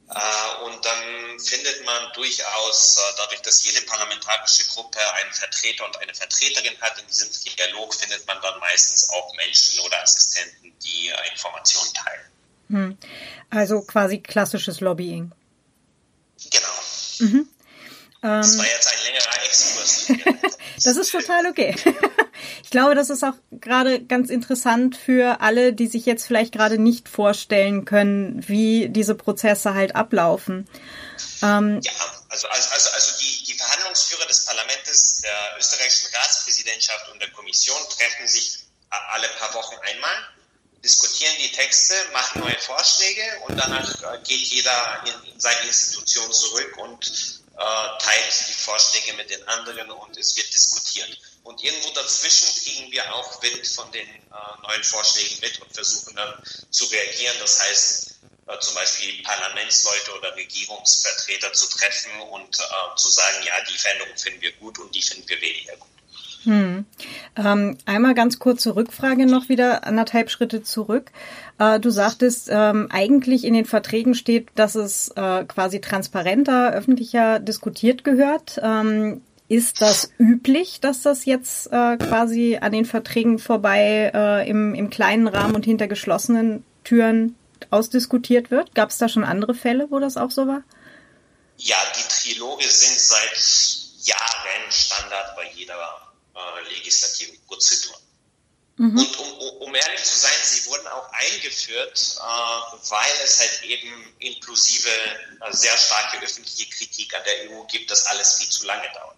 [0.09, 6.13] Äh, und dann findet man durchaus, dadurch, dass jede parlamentarische Gruppe einen Vertreter und eine
[6.13, 11.93] Vertreterin hat, in diesem Dialog findet man dann meistens auch Menschen oder Assistenten, die Informationen
[11.93, 12.31] teilen.
[12.69, 12.97] Hm.
[13.49, 15.31] Also quasi klassisches Lobbying.
[16.51, 16.67] Genau.
[17.19, 17.49] Mhm.
[18.25, 20.07] Das ähm, war jetzt ein längerer Exkurs.
[20.83, 21.75] das ist total okay.
[22.63, 26.77] Ich glaube, das ist auch gerade ganz interessant für alle, die sich jetzt vielleicht gerade
[26.77, 30.67] nicht vorstellen können, wie diese Prozesse halt ablaufen.
[31.41, 31.91] Ähm, ja,
[32.29, 37.77] also, also, also, also die, die Verhandlungsführer des Parlaments, der österreichischen Ratspräsidentschaft und der Kommission
[37.97, 38.59] treffen sich
[38.89, 40.17] alle paar Wochen einmal
[40.83, 46.77] diskutieren die Texte, machen neue Vorschläge und danach äh, geht jeder in seine Institution zurück
[46.77, 51.17] und äh, teilt die Vorschläge mit den anderen und es wird diskutiert.
[51.43, 56.15] Und irgendwo dazwischen kriegen wir auch Wind von den äh, neuen Vorschlägen mit und versuchen
[56.15, 56.33] dann
[56.69, 57.35] zu reagieren.
[57.39, 58.15] Das heißt,
[58.47, 64.17] äh, zum Beispiel Parlamentsleute oder Regierungsvertreter zu treffen und äh, zu sagen, ja, die Veränderung
[64.17, 65.89] finden wir gut und die finden wir weniger gut.
[66.43, 66.85] Hm.
[67.37, 71.11] Ähm, einmal ganz kurze Rückfrage noch wieder anderthalb Schritte zurück.
[71.57, 77.39] Äh, du sagtest, ähm, eigentlich in den Verträgen steht, dass es äh, quasi transparenter, öffentlicher
[77.39, 78.59] diskutiert gehört.
[78.61, 84.73] Ähm, ist das üblich, dass das jetzt äh, quasi an den Verträgen vorbei äh, im,
[84.73, 87.35] im kleinen Rahmen und hinter geschlossenen Türen
[87.69, 88.73] ausdiskutiert wird?
[88.73, 90.63] Gab es da schon andere Fälle, wo das auch so war?
[91.57, 95.75] Ja, die Triloge sind seit Jahren Standard bei jeder
[96.35, 97.95] äh, legislativen Prozedur.
[98.77, 98.97] Mhm.
[98.97, 104.15] Und um, um, ehrlich zu sein, sie wurden auch eingeführt, äh, weil es halt eben
[104.19, 108.87] inklusive äh, sehr starke öffentliche Kritik an der EU gibt, dass alles viel zu lange
[108.93, 109.15] dauert.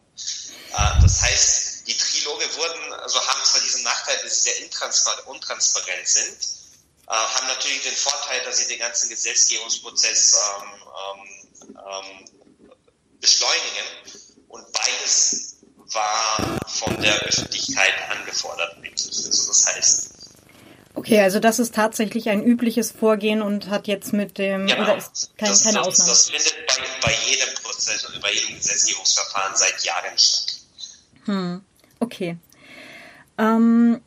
[0.73, 6.07] Äh, das heißt, die Triloge wurden, also haben zwar diesen Nachteil, dass sie sehr untransparent
[6.07, 6.37] sind,
[7.07, 10.73] äh, haben natürlich den Vorteil, dass sie den ganzen Gesetzgebungsprozess ähm,
[11.65, 12.59] ähm, ähm,
[13.19, 13.85] beschleunigen
[14.49, 15.56] und beides
[15.93, 18.77] war von der Öffentlichkeit angefordert.
[18.83, 20.09] Also das heißt.
[20.95, 24.97] Okay, also das ist tatsächlich ein übliches Vorgehen und hat jetzt mit dem genau, oder
[24.97, 26.09] ist kein, das, keine Ausnahme.
[26.09, 30.55] Das, das findet bei, bei jedem Prozess und bei jedem Gesetzgebungsverfahren seit Jahren statt.
[31.25, 31.61] Hm,
[31.99, 32.37] okay.
[33.37, 34.01] Ähm,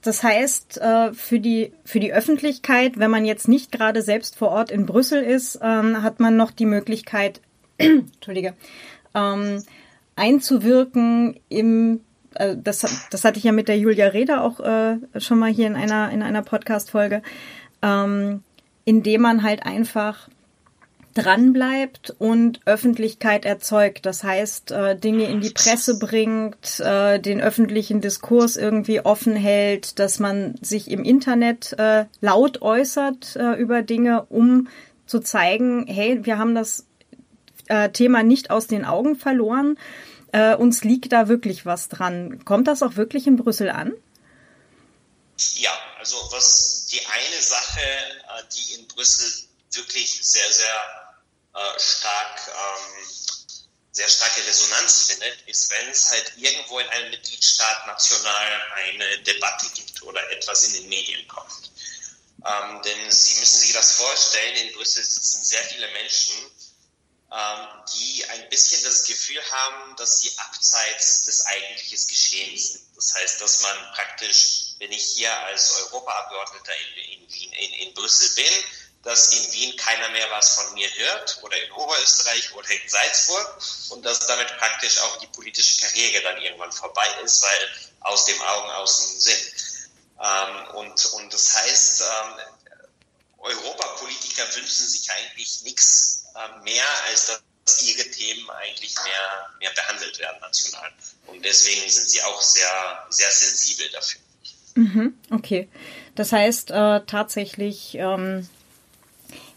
[0.00, 4.48] das heißt, äh, für die, für die Öffentlichkeit, wenn man jetzt nicht gerade selbst vor
[4.48, 7.40] Ort in Brüssel ist, ähm, hat man noch die Möglichkeit,
[7.78, 8.54] Entschuldige,
[9.14, 9.62] ähm,
[10.16, 12.00] einzuwirken im
[12.34, 15.66] äh, das, das hatte ich ja mit der Julia Reda auch äh, schon mal hier
[15.66, 17.22] in einer, in einer Podcast-Folge,
[17.82, 18.42] ähm,
[18.84, 20.28] indem man halt einfach
[21.14, 24.06] dranbleibt und Öffentlichkeit erzeugt.
[24.06, 29.98] Das heißt, äh, Dinge in die Presse bringt, äh, den öffentlichen Diskurs irgendwie offen hält,
[29.98, 34.68] dass man sich im Internet äh, laut äußert äh, über Dinge, um
[35.04, 36.86] zu zeigen, hey, wir haben das
[37.72, 39.78] äh, Thema nicht aus den Augen verloren.
[40.32, 42.44] Äh, uns liegt da wirklich was dran.
[42.44, 43.92] Kommt das auch wirklich in Brüssel an?
[45.54, 51.14] Ja, also was die eine Sache, äh, die in Brüssel wirklich sehr, sehr
[51.54, 53.06] äh, stark, ähm,
[53.92, 59.66] sehr starke Resonanz findet, ist, wenn es halt irgendwo in einem Mitgliedstaat national eine Debatte
[59.74, 61.72] gibt oder etwas in den Medien kommt.
[62.44, 66.34] Ähm, denn Sie müssen sich das vorstellen, in Brüssel sitzen sehr viele Menschen,
[67.94, 72.84] die ein bisschen das Gefühl haben, dass sie abseits des eigentlichen Geschehens sind.
[72.94, 77.94] Das heißt, dass man praktisch, wenn ich hier als Europaabgeordneter in, in, Wien, in, in
[77.94, 78.52] Brüssel bin,
[79.02, 83.62] dass in Wien keiner mehr was von mir hört oder in Oberösterreich oder in Salzburg
[83.90, 88.40] und dass damit praktisch auch die politische Karriere dann irgendwann vorbei ist, weil aus dem
[88.42, 89.52] Augen, aus dem Sinn.
[90.22, 92.40] Ähm, und, und das heißt, ähm,
[93.38, 96.21] Europapolitiker wünschen sich eigentlich nichts
[96.62, 97.26] mehr, als
[97.64, 100.90] dass ihre Themen eigentlich mehr, mehr behandelt werden national.
[101.26, 104.20] Und deswegen sind sie auch sehr, sehr sensibel dafür.
[104.74, 105.68] Mhm, okay.
[106.14, 108.48] Das heißt äh, tatsächlich ähm,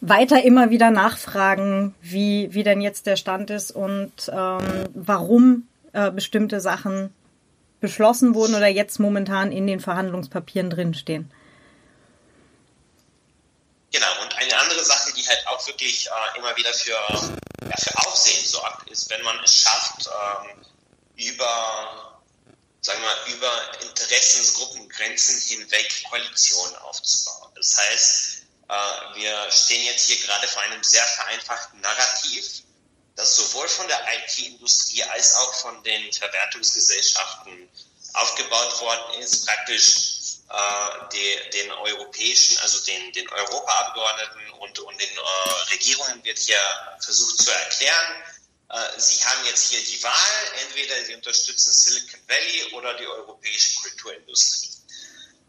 [0.02, 6.12] weiter immer wieder nachfragen, wie, wie denn jetzt der Stand ist und ähm, warum äh,
[6.12, 7.14] bestimmte Sachen
[7.80, 11.32] beschlossen wurden oder jetzt momentan in den Verhandlungspapieren drinstehen.
[13.92, 14.84] Genau, und eine andere
[15.36, 19.58] Halt auch wirklich äh, immer wieder für, ja, für Aufsehen sorgt, ist, wenn man es
[19.58, 20.66] schafft, ähm,
[21.16, 22.22] über,
[22.82, 27.52] sagen wir über Interessensgruppengrenzen hinweg Koalitionen aufzubauen.
[27.56, 28.38] Das heißt,
[28.70, 32.64] äh, wir stehen jetzt hier gerade vor einem sehr vereinfachten Narrativ,
[33.16, 37.70] das sowohl von der IT-Industrie als auch von den Verwertungsgesellschaften
[38.14, 40.15] aufgebaut worden ist, praktisch
[40.50, 46.60] äh, die, den europäischen, also den, den Europaabgeordneten und, und den äh, Regierungen wird hier
[47.00, 48.24] versucht zu erklären,
[48.70, 53.76] äh, sie haben jetzt hier die Wahl, entweder sie unterstützen Silicon Valley oder die europäische
[53.82, 54.72] Kulturindustrie.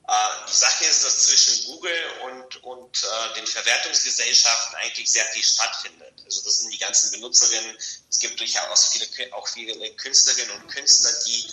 [0.09, 0.13] Äh,
[0.49, 6.15] die Sache ist, dass zwischen Google und, und äh, den Verwertungsgesellschaften eigentlich sehr viel stattfindet.
[6.25, 7.77] Also das sind die ganzen Benutzerinnen.
[8.09, 11.51] Es gibt durchaus viele, auch viele Künstlerinnen und Künstler, die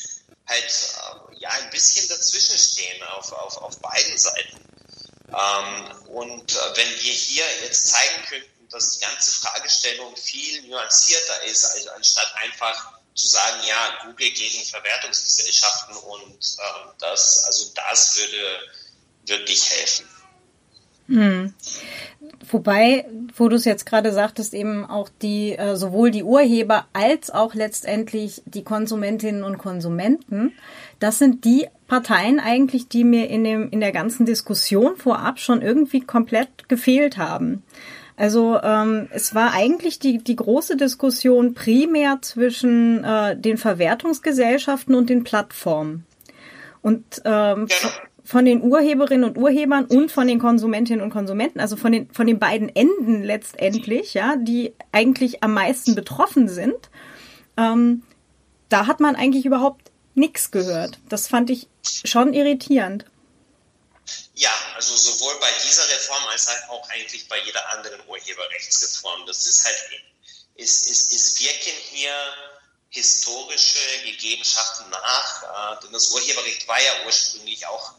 [0.48, 4.60] halt äh, ja ein bisschen dazwischen stehen auf, auf, auf beiden Seiten.
[5.30, 11.44] Ähm, und äh, wenn wir hier jetzt zeigen könnten, dass die ganze Fragestellung viel nuancierter
[11.44, 18.16] ist, als, anstatt einfach zu sagen, ja, Google gegen Verwertungsgesellschaften und äh, das, also das
[18.18, 18.72] würde
[19.26, 20.10] wirklich helfen.
[21.08, 21.54] Hm.
[22.50, 27.32] Wobei, wo du es jetzt gerade sagtest, eben auch die, äh, sowohl die Urheber als
[27.32, 30.52] auch letztendlich die Konsumentinnen und Konsumenten,
[31.00, 35.62] das sind die Parteien eigentlich, die mir in dem, in der ganzen Diskussion vorab schon
[35.62, 37.64] irgendwie komplett gefehlt haben.
[38.16, 45.10] Also ähm, es war eigentlich die, die große Diskussion primär zwischen äh, den Verwertungsgesellschaften und
[45.10, 46.06] den Plattformen.
[46.82, 47.68] Und ähm.
[48.34, 52.26] Von den Urheberinnen und Urhebern und von den Konsumentinnen und Konsumenten, also von den, von
[52.26, 56.90] den beiden Enden letztendlich, ja, die eigentlich am meisten betroffen sind,
[57.58, 58.02] ähm,
[58.70, 60.98] da hat man eigentlich überhaupt nichts gehört.
[61.10, 63.06] Das fand ich schon irritierend.
[64.34, 69.28] Ja, also sowohl bei dieser Reform als auch eigentlich bei jeder anderen Urheberrechtsreform.
[69.28, 69.78] Das ist halt,
[70.56, 72.16] es, es, es wirken hier
[72.90, 75.44] historische Gegebenschaften nach,
[75.78, 77.94] äh, denn das Urheberrecht war ja ursprünglich auch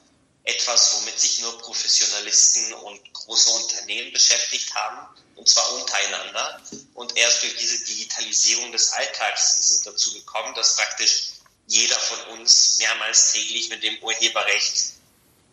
[0.45, 6.61] etwas, womit sich nur Professionalisten und große Unternehmen beschäftigt haben, und zwar untereinander.
[6.93, 11.31] Und erst durch diese Digitalisierung des Alltags ist es dazu gekommen, dass praktisch
[11.67, 14.93] jeder von uns mehrmals täglich mit dem Urheberrecht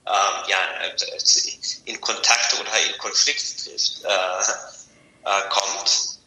[0.06, 0.97] ähm, ja, äh,
[1.86, 6.19] in Kontakt oder in Konflikt trifft, äh, äh, kommt.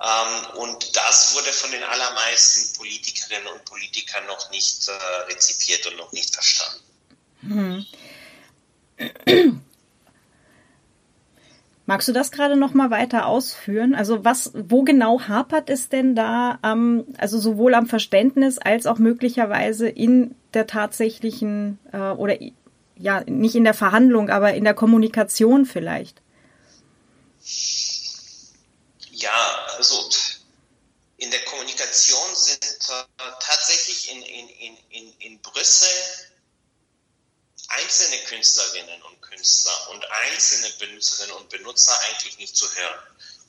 [0.00, 4.92] Ähm, und das wurde von den allermeisten Politikerinnen und Politikern noch nicht äh,
[5.26, 6.93] rezipiert und noch nicht verstanden.
[7.48, 7.84] Hm.
[11.86, 13.94] Magst du das gerade noch mal weiter ausführen?
[13.94, 18.98] Also was, wo genau hapert es denn da, ähm, also sowohl am Verständnis als auch
[18.98, 22.38] möglicherweise in der tatsächlichen äh, oder
[22.96, 26.22] ja nicht in der Verhandlung, aber in der Kommunikation vielleicht?
[29.10, 30.08] Ja, also
[31.18, 35.88] in der Kommunikation sind äh, tatsächlich in, in, in, in Brüssel
[37.76, 43.00] einzelne Künstlerinnen und Künstler und einzelne Benutzerinnen und Benutzer eigentlich nicht zu hören.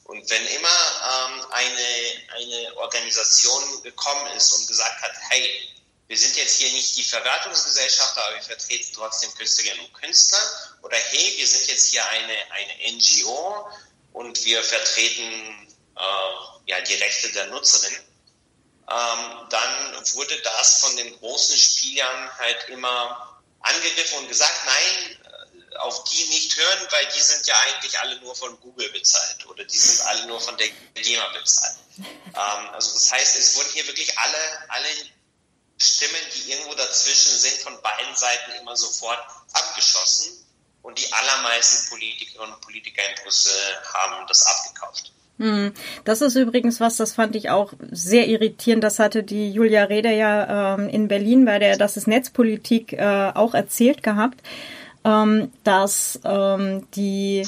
[0.06, 5.74] Und wenn immer ähm, eine, eine Organisation gekommen ist und gesagt hat, hey,
[6.08, 10.98] wir sind jetzt hier nicht die Verwertungsgesellschaft, aber wir vertreten trotzdem Künstlerinnen und Künstler, oder
[10.98, 13.68] hey, wir sind jetzt hier eine, eine NGO
[14.14, 17.96] und wir vertreten äh, ja, die Rechte der Nutzerin,
[18.88, 23.35] ähm, dann wurde das von den großen Spielern halt immer
[23.66, 25.20] angegriffen und gesagt, nein,
[25.72, 29.46] äh, auf die nicht hören, weil die sind ja eigentlich alle nur von Google bezahlt
[29.48, 31.76] oder die sind alle nur von der GEMA bezahlt.
[31.98, 34.88] Ähm, also das heißt, es wurden hier wirklich alle, alle
[35.78, 39.20] Stimmen, die irgendwo dazwischen sind, von beiden Seiten immer sofort
[39.54, 40.46] abgeschossen
[40.82, 45.12] und die allermeisten Politikerinnen und Politiker in Brüssel haben das abgekauft.
[45.38, 45.74] Hm.
[46.06, 48.84] Das ist übrigens was, das fand ich auch sehr irritierend.
[48.84, 53.32] Das hatte die Julia Reda ja ähm, in Berlin bei der Das ist Netzpolitik äh,
[53.34, 54.42] auch erzählt gehabt,
[55.04, 57.46] ähm, dass ähm, die,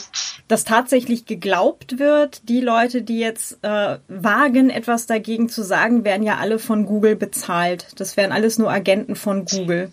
[0.49, 6.23] dass tatsächlich geglaubt wird, die Leute, die jetzt äh, wagen, etwas dagegen zu sagen, werden
[6.23, 7.87] ja alle von Google bezahlt.
[7.95, 9.91] Das wären alles nur Agenten von Google.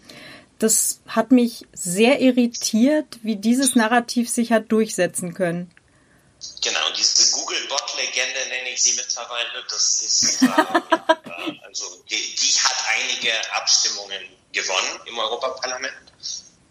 [0.58, 5.70] Das hat mich sehr irritiert, wie dieses Narrativ sich hat durchsetzen können.
[6.62, 9.64] Genau, diese Google-Bot-Legende nenne ich sie mittlerweile.
[9.68, 16.12] Das ist, äh, äh, also die, die, hat einige Abstimmungen gewonnen im Europaparlament,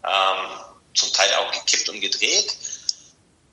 [0.04, 0.60] ähm,
[0.94, 2.56] zum Teil auch gekippt und gedreht.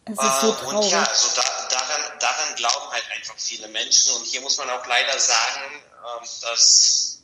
[0.05, 0.77] Es ist so traurig.
[0.77, 4.15] Und ja, also da, daran, daran glauben halt einfach viele Menschen.
[4.15, 7.19] Und hier muss man auch leider sagen, ähm, dass,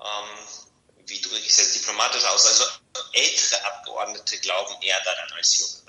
[0.00, 0.48] ähm,
[1.06, 2.64] wie drücke ich es jetzt diplomatisch aus, also
[3.12, 5.85] ältere Abgeordnete glauben eher daran als junge.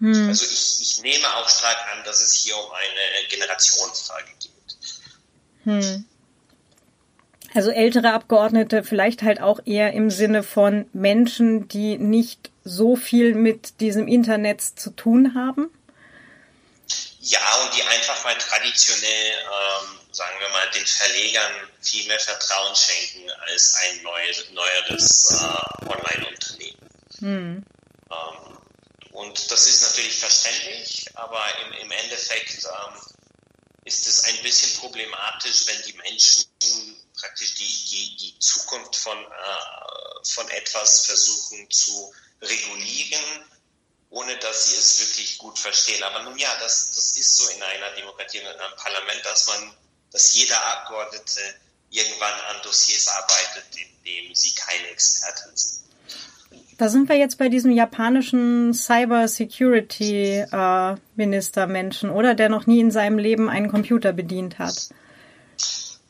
[0.00, 0.28] Hm.
[0.28, 4.52] Also ich, ich nehme auch stark an, dass es hier um eine Generationsfrage geht.
[5.64, 6.04] Hm.
[7.54, 13.34] Also ältere Abgeordnete vielleicht halt auch eher im Sinne von Menschen, die nicht so viel
[13.34, 15.70] mit diesem Internet zu tun haben?
[17.20, 22.74] Ja, und die einfach mal traditionell, ähm, sagen wir mal, den Verlegern viel mehr Vertrauen
[22.76, 26.88] schenken als ein neues, neueres äh, Online-Unternehmen.
[27.18, 27.64] Hm.
[28.10, 28.58] Ähm,
[29.18, 33.00] und das ist natürlich verständlich, aber im, im Endeffekt ähm,
[33.82, 36.44] ist es ein bisschen problematisch, wenn die Menschen
[37.18, 43.50] praktisch die, die, die Zukunft von, äh, von etwas versuchen zu regulieren,
[44.10, 46.00] ohne dass sie es wirklich gut verstehen.
[46.04, 49.76] Aber nun ja, das, das ist so in einer Demokratie, in einem Parlament, dass man,
[50.12, 51.58] dass jeder Abgeordnete
[51.90, 55.87] irgendwann an Dossiers arbeitet, in dem sie keine Experten sind.
[56.78, 60.96] Da sind wir jetzt bei diesem japanischen Cyber Security äh,
[62.10, 62.34] oder?
[62.34, 64.90] Der noch nie in seinem Leben einen Computer bedient hat.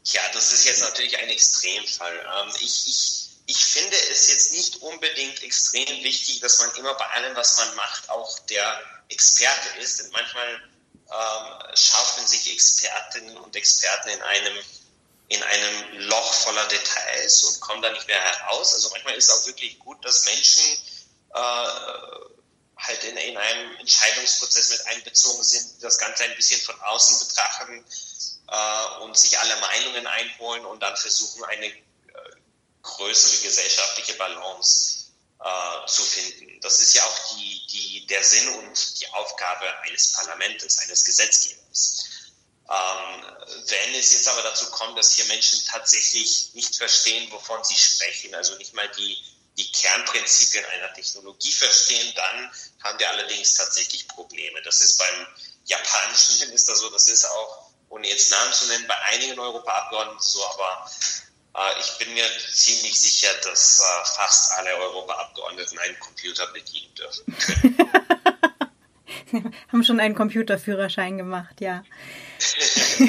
[0.04, 2.12] Ja, das ist jetzt natürlich ein Extremfall.
[2.12, 7.06] Ähm, ich, ich, ich finde es jetzt nicht unbedingt extrem wichtig, dass man immer bei
[7.14, 10.00] allem, was man macht, auch der Experte ist.
[10.00, 10.48] Denn manchmal
[11.10, 14.54] ähm, schaufeln sich Expertinnen und Experten in einem
[15.28, 18.72] in einem Loch voller Details und kommen da nicht mehr heraus.
[18.74, 20.64] Also manchmal ist es auch wirklich gut, dass Menschen
[21.34, 21.68] äh,
[22.78, 27.84] halt in, in einem Entscheidungsprozess mit einbezogen sind, das Ganze ein bisschen von außen betrachten
[28.48, 31.80] äh, und sich alle Meinungen einholen und dann versuchen, eine äh,
[32.82, 35.08] größere gesellschaftliche Balance
[35.44, 36.58] äh, zu finden.
[36.62, 42.07] Das ist ja auch die, die, der Sinn und die Aufgabe eines Parlaments, eines Gesetzgebers.
[42.70, 43.24] Ähm,
[43.66, 48.34] wenn es jetzt aber dazu kommt, dass hier Menschen tatsächlich nicht verstehen, wovon sie sprechen,
[48.34, 49.16] also nicht mal die
[49.58, 52.50] die Kernprinzipien einer Technologie verstehen, dann
[52.84, 54.62] haben wir allerdings tatsächlich Probleme.
[54.62, 55.26] Das ist beim
[55.64, 60.44] japanischen Minister so, das ist auch, ohne jetzt Namen zu nennen, bei einigen Europaabgeordneten so,
[60.46, 60.90] aber
[61.56, 67.36] äh, ich bin mir ziemlich sicher, dass äh, fast alle Europaabgeordneten einen Computer bedienen dürfen.
[69.72, 71.82] haben schon einen Computerführerschein gemacht, ja.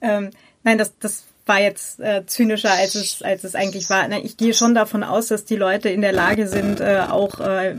[0.00, 0.30] ähm,
[0.62, 4.06] nein, das, das war jetzt äh, zynischer, als es, als es eigentlich war.
[4.08, 7.40] Na, ich gehe schon davon aus, dass die Leute in der Lage sind, äh, auch
[7.40, 7.76] äh,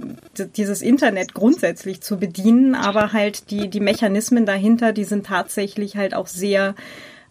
[0.55, 6.13] dieses Internet grundsätzlich zu bedienen, aber halt die, die Mechanismen dahinter, die sind tatsächlich halt
[6.13, 6.75] auch sehr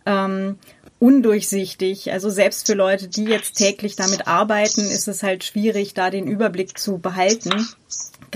[0.05, 0.59] ähm,
[0.99, 2.13] undurchsichtig.
[2.13, 6.27] Also selbst für Leute, die jetzt täglich damit arbeiten, ist es halt schwierig, da den
[6.27, 7.67] Überblick zu behalten.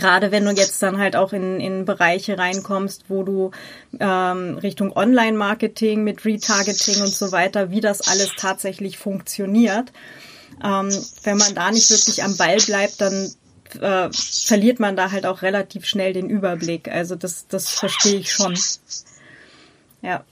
[0.01, 3.51] Gerade wenn du jetzt dann halt auch in, in Bereiche reinkommst, wo du
[4.01, 9.93] ähm, Richtung Online-Marketing mit Retargeting und so weiter, wie das alles tatsächlich funktioniert.
[10.65, 10.91] Ähm,
[11.23, 13.31] wenn man da nicht wirklich am Ball bleibt, dann
[13.81, 16.89] äh, verliert man da halt auch relativ schnell den Überblick.
[16.89, 18.59] Also das, das verstehe ich schon.
[20.03, 20.25] Ja.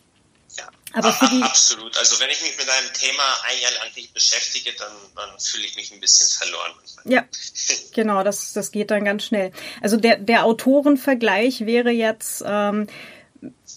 [0.94, 1.96] Aber für die Absolut.
[1.98, 5.66] Also wenn ich mich mit einem Thema ein Jahr lang nicht beschäftige, dann, dann fühle
[5.66, 6.72] ich mich ein bisschen verloren.
[7.04, 7.24] Ja,
[7.94, 9.52] genau, das, das geht dann ganz schnell.
[9.82, 12.86] Also der, der Autorenvergleich wäre jetzt ähm,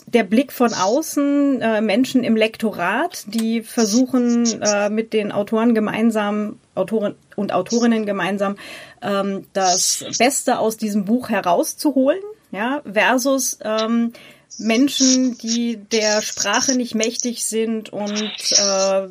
[0.08, 6.60] der Blick von außen, äh, Menschen im Lektorat, die versuchen äh, mit den Autoren gemeinsam,
[6.76, 8.58] Autoren und Autorinnen gemeinsam,
[9.02, 14.14] ähm, das Beste aus diesem Buch herauszuholen, ja, versus ähm,
[14.58, 19.08] Menschen, die der Sprache nicht mächtig sind und äh,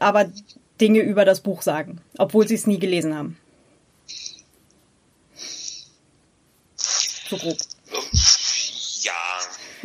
[0.00, 0.32] aber
[0.80, 3.38] Dinge über das Buch sagen, obwohl sie es nie gelesen haben.
[7.28, 7.58] So grob.
[9.00, 9.40] Ja,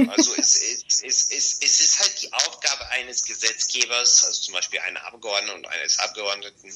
[0.10, 4.80] also es, es, es, es, es ist halt die Aufgabe eines Gesetzgebers, also zum Beispiel
[4.80, 6.74] einer Abgeordneten und eines Abgeordneten,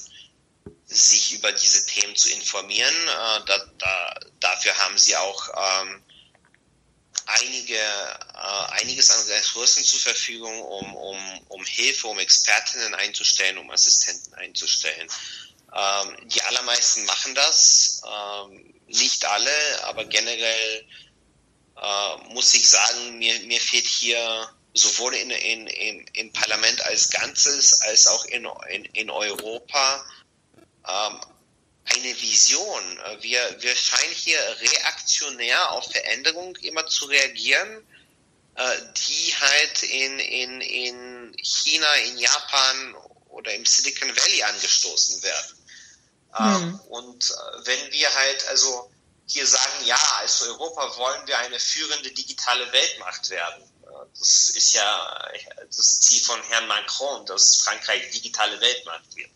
[0.86, 2.94] sich über diese Themen zu informieren.
[2.94, 5.48] Äh, da, da, dafür haben sie auch
[5.82, 6.02] ähm,
[7.26, 13.70] einige, äh, einiges an Ressourcen zur Verfügung, um, um, um Hilfe, um Expertinnen einzustellen, um
[13.70, 15.08] Assistenten einzustellen.
[15.74, 20.86] Ähm, die allermeisten machen das, ähm, nicht alle, aber generell
[21.76, 27.10] äh, muss ich sagen, mir, mir fehlt hier sowohl in, in, in, im Parlament als
[27.10, 30.04] Ganzes als auch in, in, in Europa
[30.88, 31.20] ähm,
[31.84, 33.00] eine Vision.
[33.20, 37.86] Wir, wir scheinen hier reaktionär auf Veränderungen immer zu reagieren,
[38.54, 42.94] äh, die halt in, in, in China, in Japan
[43.28, 45.58] oder im Silicon Valley angestoßen werden.
[46.38, 46.80] Mhm.
[46.88, 48.90] Und äh, wenn wir halt also
[49.26, 53.62] hier sagen, ja, als Europa wollen wir eine führende digitale Weltmacht werden.
[54.18, 55.30] Das ist ja
[55.66, 59.30] das Ziel von Herrn Macron, dass Frankreich digitale Weltmacht wird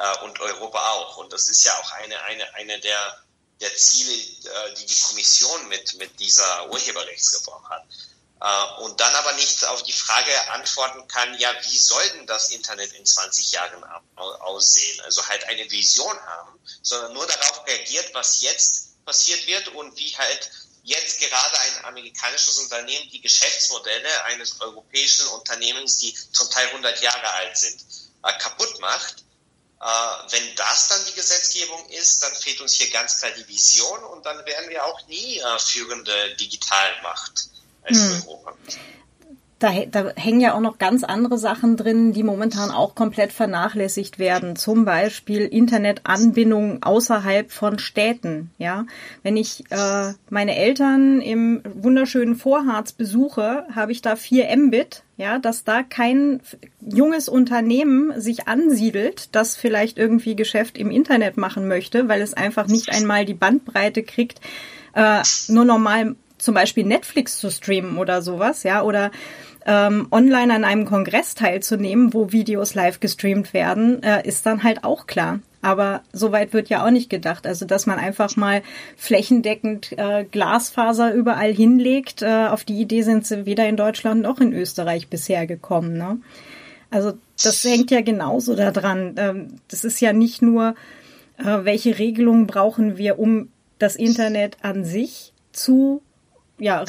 [0.00, 1.16] äh, und Europa auch.
[1.18, 3.22] Und das ist ja auch eine, eine, eine der,
[3.60, 7.84] der Ziele, äh, die die Kommission mit, mit dieser Urheberrechtsreform hat.
[8.40, 12.48] Äh, und dann aber nicht auf die Frage antworten kann, ja, wie soll denn das
[12.50, 13.84] Internet in 20 Jahren
[14.16, 15.00] aussehen?
[15.02, 20.16] Also halt eine Vision haben, sondern nur darauf reagiert, was jetzt passiert wird und wie
[20.16, 20.50] halt
[20.82, 27.30] jetzt gerade ein amerikanisches Unternehmen die Geschäftsmodelle eines europäischen Unternehmens, die zum Teil 100 Jahre
[27.34, 27.84] alt sind,
[28.24, 29.24] äh, kaputt macht
[29.80, 34.26] wenn das dann die Gesetzgebung ist, dann fehlt uns hier ganz klar die Vision und
[34.26, 37.48] dann werden wir auch nie äh, führende Digitalmacht
[37.82, 38.22] als hm.
[38.26, 38.54] Europa
[39.60, 44.18] da, da hängen ja auch noch ganz andere Sachen drin, die momentan auch komplett vernachlässigt
[44.18, 44.56] werden.
[44.56, 48.50] Zum Beispiel Internetanbindung außerhalb von Städten.
[48.56, 48.86] Ja,
[49.22, 55.04] wenn ich äh, meine Eltern im wunderschönen Vorharz besuche, habe ich da 4 Mbit.
[55.18, 56.40] Ja, dass da kein
[56.80, 62.66] junges Unternehmen sich ansiedelt, das vielleicht irgendwie Geschäft im Internet machen möchte, weil es einfach
[62.68, 64.40] nicht einmal die Bandbreite kriegt,
[64.94, 69.10] äh, nur normal zum Beispiel Netflix zu streamen oder sowas, ja, oder
[69.66, 74.84] ähm, online an einem Kongress teilzunehmen, wo Videos live gestreamt werden, äh, ist dann halt
[74.84, 75.40] auch klar.
[75.62, 77.46] Aber so weit wird ja auch nicht gedacht.
[77.46, 78.62] Also, dass man einfach mal
[78.96, 84.40] flächendeckend äh, Glasfaser überall hinlegt, äh, auf die Idee sind sie weder in Deutschland noch
[84.40, 85.98] in Österreich bisher gekommen.
[85.98, 86.18] Ne?
[86.90, 89.14] Also, das hängt ja genauso daran.
[89.18, 90.74] Ähm, das ist ja nicht nur,
[91.36, 93.48] äh, welche Regelungen brauchen wir, um
[93.78, 96.00] das Internet an sich zu
[96.60, 96.80] ja,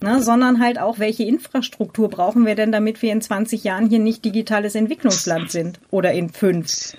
[0.00, 3.98] ne, sondern halt auch, welche Infrastruktur brauchen wir denn, damit wir in 20 Jahren hier
[3.98, 6.94] nicht digitales Entwicklungsland sind oder in fünf?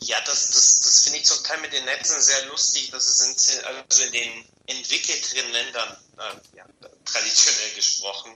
[0.00, 3.54] Ja, das, das, das finde ich zum Teil mit den Netzen sehr lustig, dass es
[3.54, 6.64] in, also in den entwickelten Ländern, äh, ja,
[7.04, 8.32] traditionell gesprochen,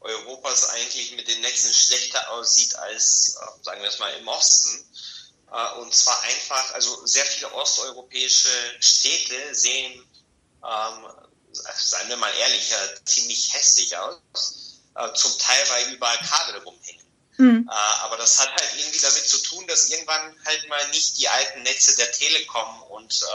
[0.00, 4.84] Europas eigentlich mit den Netzen schlechter aussieht als, äh, sagen wir es mal, im Osten.
[5.50, 10.04] Äh, und zwar einfach, also sehr viele osteuropäische Städte sehen,
[10.62, 11.06] ähm,
[11.54, 12.72] seien wir mal ehrlich,
[13.04, 14.18] ziemlich hässlich aus.
[14.96, 17.02] Äh, zum Teil, weil überall Kabel rumhängen.
[17.36, 17.68] Mhm.
[17.68, 21.62] aber das hat halt irgendwie damit zu tun, dass irgendwann halt mal nicht die alten
[21.62, 23.26] Netze der Telekom und,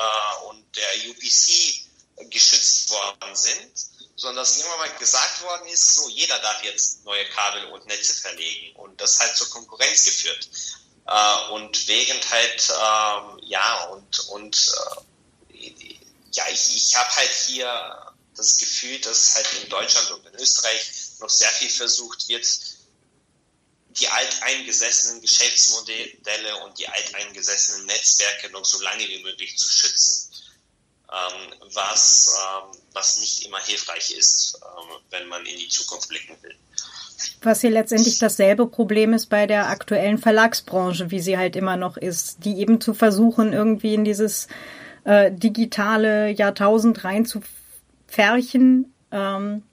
[0.47, 1.89] und der UPC
[2.29, 3.71] geschützt worden sind,
[4.15, 8.13] sondern dass irgendwann mal gesagt worden ist, so jeder darf jetzt neue Kabel und Netze
[8.15, 10.49] verlegen und das halt zur Konkurrenz geführt.
[11.07, 14.71] Äh, und wegen halt, ähm, ja, und, und
[15.51, 15.95] äh,
[16.31, 18.08] ja, ich, ich habe halt hier
[18.39, 22.47] das Gefühl, dass halt in Deutschland und in Österreich noch sehr viel versucht wird,
[23.99, 30.31] die alteingesessenen Geschäftsmodelle und die alteingesessenen Netzwerke noch so lange wie möglich zu schützen.
[31.11, 36.37] Ähm, was, ähm, was nicht immer hilfreich ist, ähm, wenn man in die Zukunft blicken
[36.43, 36.55] will.
[37.41, 41.97] Was hier letztendlich dasselbe Problem ist bei der aktuellen Verlagsbranche, wie sie halt immer noch
[41.97, 44.47] ist, die eben zu versuchen, irgendwie in dieses
[45.03, 47.03] äh, digitale Jahrtausend
[48.09, 48.93] reinzufärchen.
[49.11, 49.63] Ähm,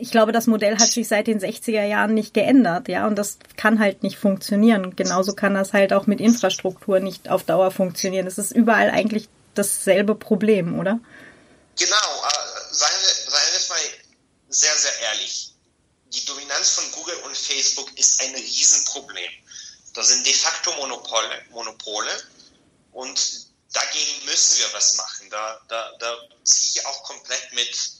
[0.00, 3.38] ich glaube, das Modell hat sich seit den 60er Jahren nicht geändert, ja, und das
[3.56, 4.94] kann halt nicht funktionieren.
[4.94, 8.26] Genauso kann das halt auch mit Infrastruktur nicht auf Dauer funktionieren.
[8.26, 11.00] Es ist überall eigentlich dasselbe Problem, oder?
[11.76, 13.80] Genau, äh, seien, wir, seien wir mal
[14.50, 15.52] sehr, sehr ehrlich
[16.12, 19.30] die Dominanz von Google und Facebook ist ein Riesenproblem.
[19.94, 22.10] Das sind de facto Monopole, Monopole
[22.92, 23.47] und
[23.78, 25.30] dagegen müssen wir was machen.
[25.30, 27.92] Da, da, da ziehe ich auch komplett mit.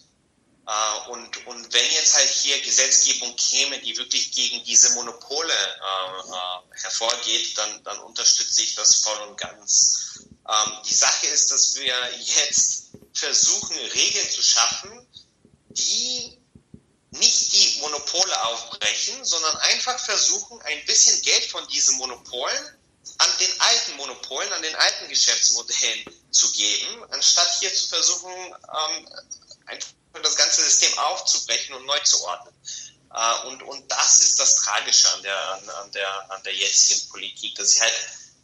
[0.67, 6.31] Äh, und, und wenn jetzt halt hier Gesetzgebung käme, die wirklich gegen diese Monopole äh,
[6.31, 10.21] äh, hervorgeht, dann, dann unterstütze ich das voll und ganz.
[10.49, 15.07] Ähm, die Sache ist, dass wir jetzt versuchen, Regeln zu schaffen,
[15.71, 16.39] die
[17.11, 22.78] nicht die Monopole aufbrechen, sondern einfach versuchen, ein bisschen Geld von diesen Monopolen
[23.19, 29.09] an den alten Monopolen, an den alten Geschäftsmodellen zu geben, anstatt hier zu versuchen, ähm,
[30.23, 32.55] das ganze System aufzubrechen und neu zu ordnen.
[33.15, 35.53] Äh, und, und das ist das Tragische an der,
[35.83, 37.95] an, der, an der jetzigen Politik, dass sie halt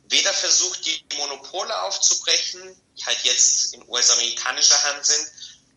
[0.08, 5.26] weder versucht, die Monopole aufzubrechen, die halt jetzt in US-amerikanischer Hand sind,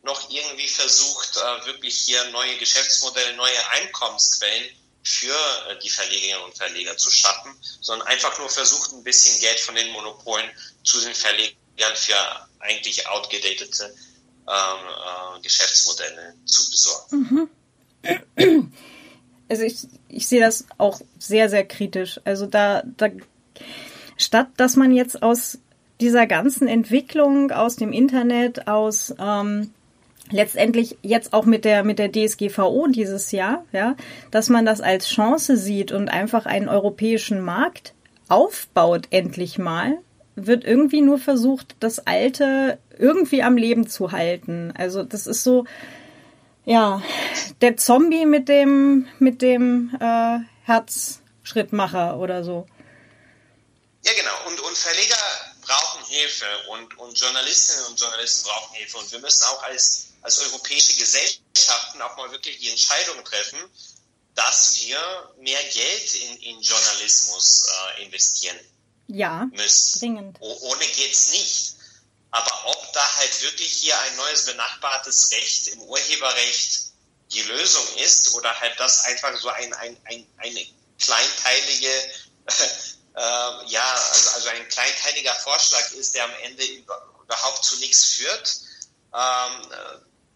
[0.03, 4.69] noch irgendwie versucht, äh, wirklich hier neue Geschäftsmodelle, neue Einkommensquellen
[5.07, 5.33] für
[5.69, 9.75] äh, die Verlegerinnen und Verleger zu schaffen, sondern einfach nur versucht, ein bisschen Geld von
[9.75, 10.45] den Monopolen
[10.83, 12.15] zu den Verlegern für
[12.59, 17.49] eigentlich outgedatete ähm, äh, Geschäftsmodelle zu besorgen.
[18.35, 18.73] Mhm.
[19.49, 22.19] Also ich, ich sehe das auch sehr, sehr kritisch.
[22.25, 23.07] Also da, da
[24.17, 25.59] statt dass man jetzt aus
[26.01, 29.73] dieser ganzen Entwicklung aus dem Internet, aus ähm,
[30.31, 33.95] letztendlich jetzt auch mit der mit der DSGVO dieses Jahr, ja,
[34.31, 37.93] dass man das als Chance sieht und einfach einen europäischen Markt
[38.29, 39.97] aufbaut endlich mal,
[40.35, 44.73] wird irgendwie nur versucht, das Alte irgendwie am Leben zu halten.
[44.77, 45.65] Also das ist so,
[46.65, 47.01] ja,
[47.61, 52.67] der Zombie mit dem mit dem äh, Herzschrittmacher oder so.
[54.05, 54.51] Ja genau.
[54.51, 55.15] Und und Verleger
[55.61, 60.39] brauchen Hilfe und und Journalistinnen und Journalisten brauchen Hilfe und wir müssen auch als als
[60.39, 63.57] europäische Gesellschaften auch mal wirklich die Entscheidung treffen,
[64.35, 67.65] dass wir mehr Geld in, in Journalismus
[67.97, 68.59] äh, investieren
[69.07, 69.99] ja, müssen.
[69.99, 70.37] Dringend.
[70.41, 71.75] O ohne geht's nicht.
[72.31, 76.91] Aber ob da halt wirklich hier ein neues benachbartes Recht im Urheberrecht
[77.31, 80.67] die Lösung ist oder halt das einfach so ein, ein, ein eine
[80.99, 81.87] kleinteilige
[83.15, 88.59] äh, ja, also, also ein kleinteiliger Vorschlag ist, der am Ende überhaupt zu nichts führt,
[89.13, 89.71] ähm,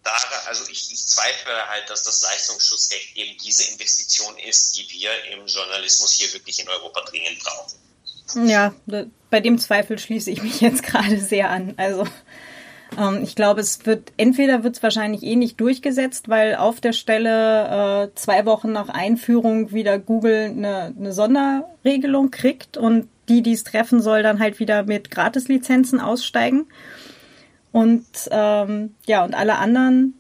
[0.04, 0.12] da,
[0.47, 5.45] also ich, ich zweifle halt, dass das Leistungsschutzrecht eben diese Investition ist, die wir im
[5.45, 8.47] Journalismus hier wirklich in Europa dringend brauchen.
[8.47, 8.74] Ja,
[9.30, 11.76] bei dem Zweifel schließe ich mich jetzt gerade sehr an.
[11.78, 12.08] Also
[12.97, 16.93] ähm, ich glaube, es wird entweder wird es wahrscheinlich eh nicht durchgesetzt, weil auf der
[16.93, 23.54] Stelle äh, zwei Wochen nach Einführung wieder Google eine, eine Sonderregelung kriegt und die, die
[23.54, 26.68] es treffen soll, dann halt wieder mit Gratislizenzen aussteigen.
[27.72, 30.15] Und ähm, ja, und alle anderen,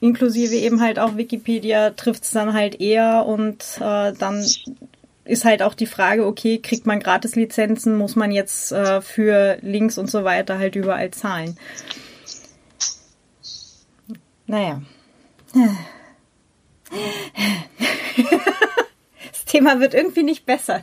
[0.00, 4.44] inklusive eben halt auch Wikipedia, trifft es dann halt eher und äh, dann
[5.24, 9.98] ist halt auch die Frage, okay, kriegt man Gratis-Lizenzen, muss man jetzt äh, für Links
[9.98, 11.56] und so weiter halt überall zahlen.
[14.46, 14.82] Naja.
[19.32, 20.82] Das Thema wird irgendwie nicht besser.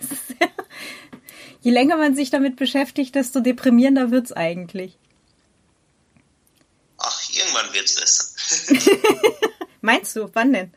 [1.61, 4.97] Je länger man sich damit beschäftigt, desto deprimierender wird es eigentlich.
[7.33, 8.35] Irgendwann wird es besser.
[9.81, 10.29] Meinst du?
[10.33, 10.73] Wann denn?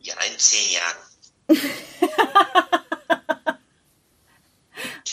[0.00, 0.96] Ja, in zehn Jahren.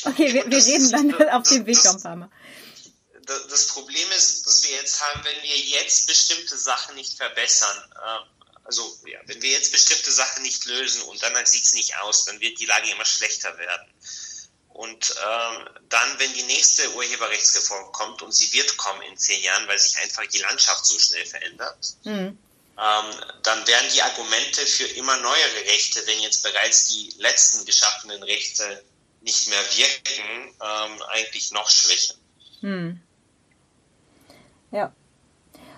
[0.05, 2.29] okay, wir, wir reden dann das, auf dem Weg noch ein paar Mal.
[3.25, 8.27] Das Problem ist, dass wir jetzt haben, wenn wir jetzt bestimmte Sachen nicht verbessern, ähm,
[8.63, 12.25] also ja, wenn wir jetzt bestimmte Sachen nicht lösen und dann sieht es nicht aus,
[12.25, 13.88] dann wird die Lage immer schlechter werden.
[14.76, 19.65] Und ähm, dann, wenn die nächste Urheberrechtsreform kommt, und sie wird kommen in zehn Jahren,
[19.69, 22.38] weil sich einfach die Landschaft so schnell verändert, mhm.
[22.78, 23.05] ähm,
[23.43, 28.84] dann werden die Argumente für immer neuere Rechte, wenn jetzt bereits die letzten geschaffenen Rechte
[29.21, 32.15] nicht mehr wirken, ähm, eigentlich noch schwächer.
[32.59, 32.99] Mhm.
[34.71, 34.93] Ja.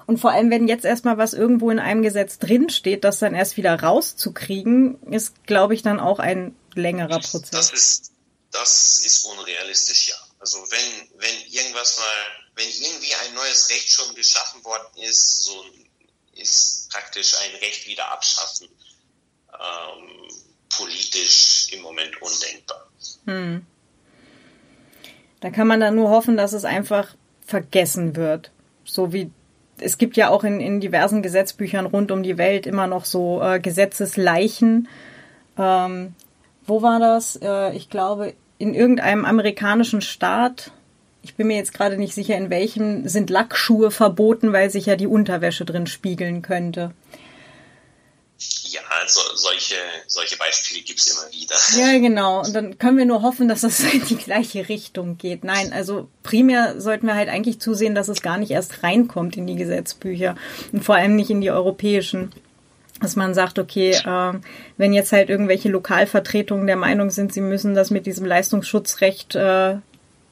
[0.08, 3.58] Und vor allem, wenn jetzt erstmal was irgendwo in einem Gesetz drinsteht, das dann erst
[3.58, 7.52] wieder rauszukriegen, ist, glaube ich, dann auch ein längerer Prozess.
[7.52, 8.17] Das ist,
[8.52, 10.16] das ist unrealistisch, ja.
[10.40, 12.26] Also wenn, wenn irgendwas mal,
[12.56, 15.66] wenn irgendwie ein neues Recht schon geschaffen worden ist, so
[16.34, 18.68] ist praktisch ein Recht wieder abschaffen
[19.54, 20.28] ähm,
[20.70, 22.88] politisch im Moment undenkbar.
[23.26, 23.66] Hm.
[25.40, 28.52] Da kann man dann nur hoffen, dass es einfach vergessen wird.
[28.84, 29.32] So wie
[29.80, 33.42] es gibt ja auch in, in diversen Gesetzbüchern rund um die Welt immer noch so
[33.44, 34.88] äh, Gesetzesleichen.
[35.58, 36.16] Ähm,
[36.68, 37.38] wo war das?
[37.42, 40.72] Äh, ich glaube, in irgendeinem amerikanischen Staat,
[41.24, 44.96] ich bin mir jetzt gerade nicht sicher, in welchem, sind Lackschuhe verboten, weil sich ja
[44.96, 46.92] die Unterwäsche drin spiegeln könnte.
[48.70, 51.56] Ja, also solche, solche Beispiele gibt es immer wieder.
[51.78, 52.44] Ja, genau.
[52.44, 55.44] Und dann können wir nur hoffen, dass das in die gleiche Richtung geht.
[55.44, 59.48] Nein, also primär sollten wir halt eigentlich zusehen, dass es gar nicht erst reinkommt in
[59.48, 60.36] die Gesetzbücher
[60.72, 62.32] und vor allem nicht in die europäischen.
[63.02, 64.34] Dass man sagt, okay, äh,
[64.78, 69.76] wenn jetzt halt irgendwelche Lokalvertretungen der Meinung sind, sie müssen das mit diesem Leistungsschutzrecht äh,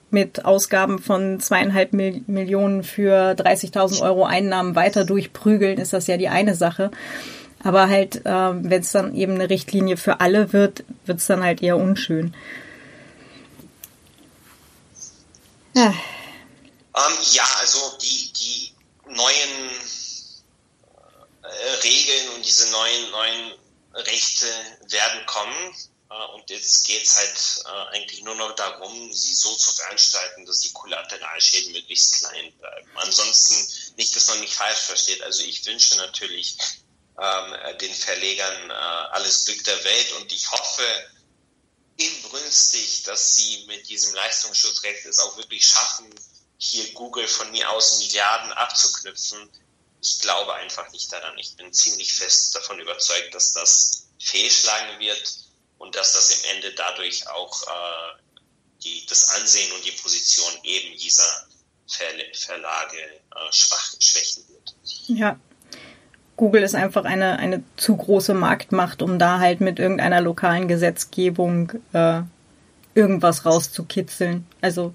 [0.09, 6.29] mit Ausgaben von zweieinhalb Millionen für 30.000 Euro Einnahmen weiter durchprügeln, ist das ja die
[6.29, 6.89] eine Sache.
[7.63, 11.43] Aber halt, äh, wenn es dann eben eine Richtlinie für alle wird, wird es dann
[11.43, 12.33] halt eher unschön.
[15.75, 18.71] Ja, ähm, ja also die, die
[19.13, 19.69] neuen
[21.83, 23.53] Regeln und diese neuen, neuen
[23.93, 24.47] Rechte
[24.89, 25.75] werden kommen.
[26.09, 30.45] Äh, und jetzt geht es halt äh, eigentlich nur noch darum, sie so zu veranstalten,
[30.45, 32.89] dass die Kollateralschäden möglichst klein bleiben.
[32.95, 35.21] Ansonsten nicht, dass man mich falsch versteht.
[35.23, 36.57] Also ich wünsche natürlich
[37.19, 40.83] ähm, den Verlegern äh, alles Glück der Welt und ich hoffe
[41.97, 46.13] inbrünstig, dass sie mit diesem Leistungsschutzrecht es auch wirklich schaffen,
[46.57, 49.49] hier Google von mir aus Milliarden abzuknüpfen.
[50.07, 51.35] Ich glaube einfach nicht daran.
[51.39, 55.35] Ich bin ziemlich fest davon überzeugt, dass das fehlschlagen wird
[55.79, 58.21] und dass das im Ende dadurch auch äh,
[58.83, 61.47] die, das Ansehen und die Position eben dieser
[61.87, 64.75] Verlage äh, schwach, schwächen wird.
[65.07, 65.39] Ja,
[66.37, 71.71] Google ist einfach eine, eine zu große Marktmacht, um da halt mit irgendeiner lokalen Gesetzgebung
[71.93, 72.21] äh,
[72.93, 74.45] irgendwas rauszukitzeln.
[74.61, 74.93] Also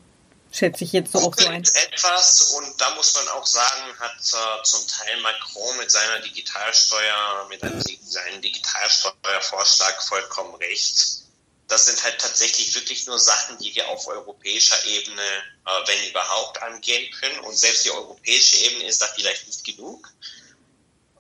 [0.53, 1.63] schätze ich jetzt so auch so ein.
[1.63, 7.47] Etwas und da muss man auch sagen, hat äh, zum Teil Macron mit seiner Digitalsteuer,
[7.49, 11.21] mit einem, seinem Digitalsteuervorschlag vollkommen recht.
[11.69, 16.61] Das sind halt tatsächlich wirklich nur Sachen, die wir auf europäischer Ebene, äh, wenn überhaupt,
[16.63, 17.39] angehen können.
[17.41, 20.13] Und selbst die europäische Ebene ist da vielleicht nicht genug.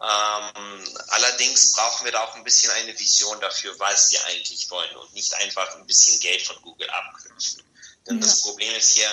[0.02, 4.96] Ähm, allerdings brauchen wir da auch ein bisschen eine Vision dafür, was wir eigentlich wollen
[4.96, 7.62] und nicht einfach ein bisschen Geld von Google abknüpfen.
[8.06, 8.22] Denn ja.
[8.22, 9.08] das Problem ist hier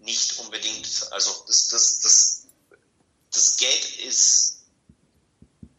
[0.00, 2.46] nicht unbedingt, also das, das, das,
[3.32, 4.58] das Geld ist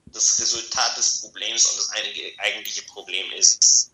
[0.08, 1.90] das Resultat des Problems und das
[2.40, 3.92] eigentliche Problem ist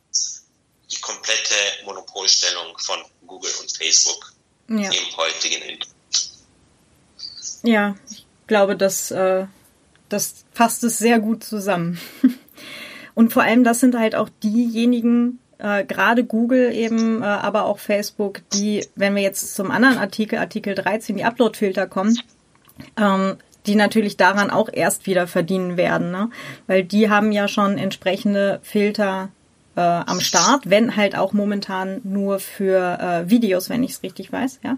[0.91, 4.34] die komplette Monopolstellung von Google und Facebook
[4.70, 4.89] ja.
[4.89, 5.88] im heutigen Internet.
[7.64, 9.48] Ja, ich glaube, dass äh,
[10.10, 12.00] das fasst es sehr gut zusammen.
[13.16, 17.80] Und vor allem, das sind halt auch diejenigen, äh, gerade Google eben, äh, aber auch
[17.80, 22.18] Facebook, die, wenn wir jetzt zum anderen Artikel, Artikel 13, die Upload-Filter kommen,
[22.97, 26.30] ähm, die natürlich daran auch erst wieder verdienen werden, ne?
[26.68, 29.30] weil die haben ja schon entsprechende Filter
[29.76, 34.32] äh, am Start, wenn halt auch momentan nur für äh, Videos, wenn ich es richtig
[34.32, 34.78] weiß, ja.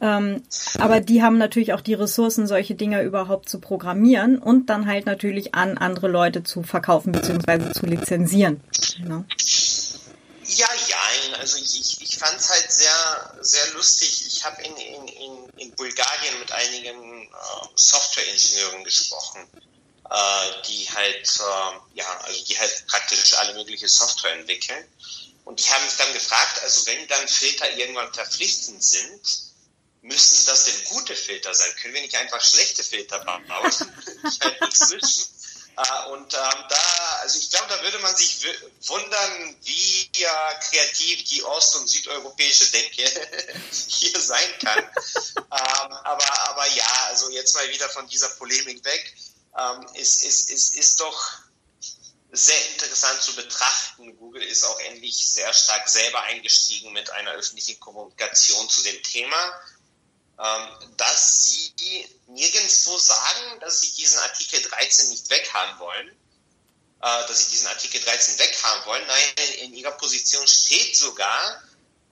[0.00, 0.42] Ähm,
[0.78, 5.06] aber die haben natürlich auch die Ressourcen, solche Dinge überhaupt zu programmieren und dann halt
[5.06, 7.72] natürlich an andere Leute zu verkaufen bzw.
[7.72, 8.60] zu lizenzieren.
[9.04, 9.24] Ne?
[10.58, 14.26] Ja, ja, also ich, ich, fand es halt sehr, sehr lustig.
[14.26, 19.48] Ich habe in, in, in, in Bulgarien mit einigen äh, Softwareingenieuren gesprochen,
[20.10, 24.84] äh, die halt, äh, ja, also die halt praktisch alle mögliche Software entwickeln.
[25.44, 29.20] Und die haben mich dann gefragt, also wenn dann Filter irgendwann verpflichtend sind,
[30.02, 31.70] müssen das denn gute Filter sein?
[31.80, 33.44] Können wir nicht einfach schlechte Filter bauen?
[34.28, 35.37] ich halt nichts mischen.
[35.78, 38.44] Uh, und ähm, da, also ich glaube, da würde man sich
[38.86, 40.10] wundern, wie
[40.60, 43.04] kreativ die ost- und südeuropäische Denke
[43.86, 44.78] hier sein kann.
[44.80, 49.14] ähm, aber, aber ja, also jetzt mal wieder von dieser Polemik weg.
[49.56, 51.30] Ähm, ist, ist, ist, ist doch
[52.32, 54.16] sehr interessant zu betrachten.
[54.18, 59.60] Google ist auch endlich sehr stark selber eingestiegen mit einer öffentlichen Kommunikation zu dem Thema
[60.96, 67.50] dass sie nirgendwo sagen, dass sie diesen Artikel 13 nicht weghaben wollen, äh, dass sie
[67.50, 69.06] diesen Artikel 13 weghaben wollen.
[69.06, 71.62] Nein, in ihrer Position steht sogar,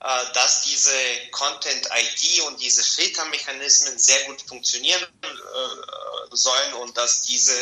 [0.01, 0.91] äh, dass diese
[1.31, 7.53] Content-ID und diese Filtermechanismen sehr gut funktionieren äh, sollen und dass diese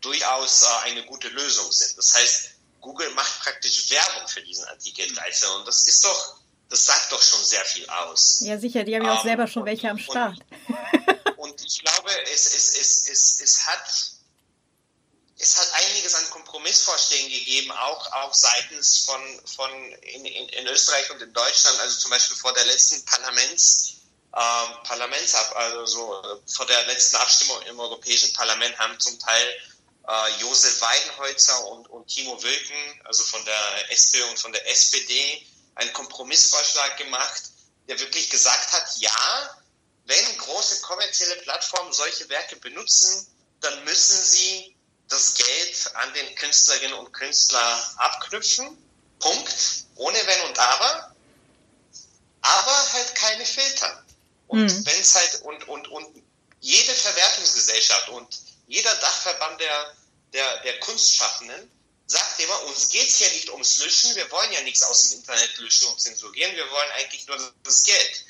[0.00, 1.96] durchaus eine gute Lösung sind.
[1.96, 2.50] Das heißt,
[2.80, 6.41] Google macht praktisch Werbung für diesen Artikel 13 und das ist doch
[6.72, 8.40] das sagt doch schon sehr viel aus.
[8.40, 10.38] Ja, sicher, die haben ja auch um, selber schon welche am Start.
[10.66, 14.12] Und, und ich glaube, es, es, es, es, es hat
[15.38, 19.70] es hat einiges an Kompromissvorschlägen gegeben, auch, auch seitens von, von
[20.00, 23.96] in, in, in Österreich und in Deutschland, also zum Beispiel vor der letzten Parlaments,
[24.34, 29.46] ähm, Parlamentsab, also so, vor der letzten Abstimmung im Europäischen Parlament haben zum Teil
[30.08, 35.44] äh, Josef Weidenholzer und, und Timo Wilken, also von der SP und von der SPD,
[35.74, 37.42] einen Kompromissvorschlag gemacht,
[37.88, 39.56] der wirklich gesagt hat, ja,
[40.04, 43.26] wenn große kommerzielle Plattformen solche Werke benutzen,
[43.60, 44.76] dann müssen sie
[45.08, 48.76] das Geld an den Künstlerinnen und Künstler abknüpfen.
[49.18, 49.84] Punkt.
[49.96, 51.14] Ohne Wenn und Aber.
[52.40, 54.04] Aber halt keine Filter.
[54.48, 54.86] Und mhm.
[54.86, 56.22] wenn es halt, und, und, und
[56.60, 59.94] jede Verwertungsgesellschaft und jeder Dachverband der,
[60.32, 61.70] der, der Kunstschaffenden
[62.12, 65.20] sagt immer, uns geht es ja nicht ums Löschen, wir wollen ja nichts aus dem
[65.20, 68.24] Internet löschen und zensurieren, wir wollen eigentlich nur das Geld.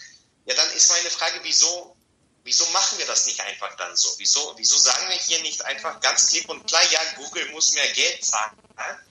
[0.47, 1.97] Ja, dann ist meine Frage, wieso,
[2.45, 4.09] wieso machen wir das nicht einfach dann so?
[4.18, 7.89] Wieso, wieso sagen wir hier nicht einfach ganz klipp und klar, ja, Google muss mehr
[7.93, 8.57] Geld zahlen,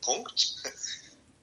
[0.01, 0.55] Punkt.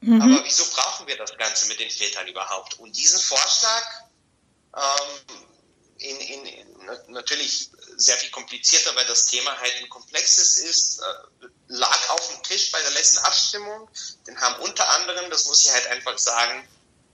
[0.01, 0.22] Mhm.
[0.22, 2.79] Aber wieso brauchen wir das Ganze mit den Filtern überhaupt?
[2.79, 3.85] Und diesen Vorschlag,
[4.74, 5.41] ähm,
[5.99, 6.76] in, in, in,
[7.09, 12.42] natürlich sehr viel komplizierter, weil das Thema halt ein komplexes ist, äh, lag auf dem
[12.44, 13.88] Tisch bei der letzten Abstimmung.
[14.26, 16.66] Den haben unter anderem, das muss ich halt einfach sagen,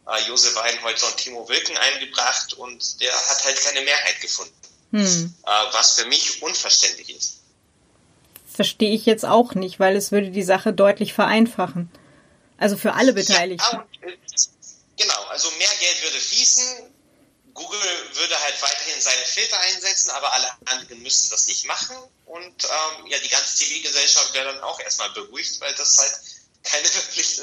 [0.07, 4.55] äh, Josef Weinholzer und Timo Wilken eingebracht und der hat halt keine Mehrheit gefunden.
[4.93, 5.35] Hm.
[5.45, 7.39] Äh, was für mich unverständlich ist.
[8.55, 11.91] Verstehe ich jetzt auch nicht, weil es würde die Sache deutlich vereinfachen.
[12.59, 13.65] Also für alle Beteiligten.
[13.73, 13.87] Ja,
[14.97, 16.94] genau, also mehr Geld würde fließen,
[17.55, 17.81] Google
[18.15, 21.97] würde halt weiterhin seine Filter einsetzen, aber alle anderen müssten das nicht machen.
[22.27, 26.21] Und ähm, ja, die ganze Zivilgesellschaft wäre dann auch erstmal beruhigt, weil das halt
[26.65, 27.41] keine wirklich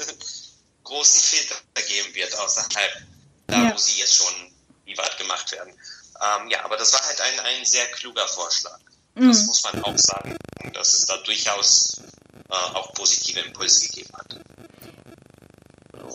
[0.84, 1.56] großen Filter
[1.88, 3.02] geben wird, außerhalb
[3.46, 3.72] da, ja.
[3.72, 4.52] wo sie jetzt schon
[4.84, 5.72] privat gemacht werden.
[6.20, 8.78] Ähm, ja, aber das war halt ein, ein sehr kluger Vorschlag.
[9.14, 9.28] Mhm.
[9.28, 10.36] Das muss man auch sagen,
[10.74, 12.00] dass es da durchaus
[12.50, 14.40] äh, auch positive Impulse gegeben hat.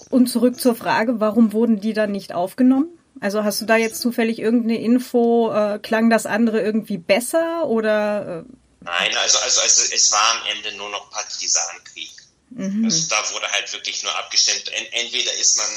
[0.10, 2.97] Und zurück zur Frage, warum wurden die dann nicht aufgenommen?
[3.22, 5.52] Also hast du da jetzt zufällig irgendeine Info?
[5.54, 8.46] Äh, klang das andere irgendwie besser oder?
[8.46, 8.54] Äh?
[8.82, 12.12] Nein, also, also, also es war am Ende nur noch Partisanenkrieg.
[12.52, 12.86] Mhm.
[12.86, 14.72] Also da wurde halt wirklich nur abgestimmt.
[14.92, 15.68] Entweder ist man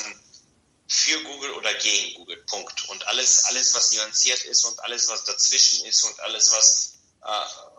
[0.87, 2.37] für Google oder gegen Google.
[2.49, 2.89] Punkt.
[2.89, 7.71] Und alles, alles, was nuanciert ist und alles, was dazwischen ist und alles, was äh,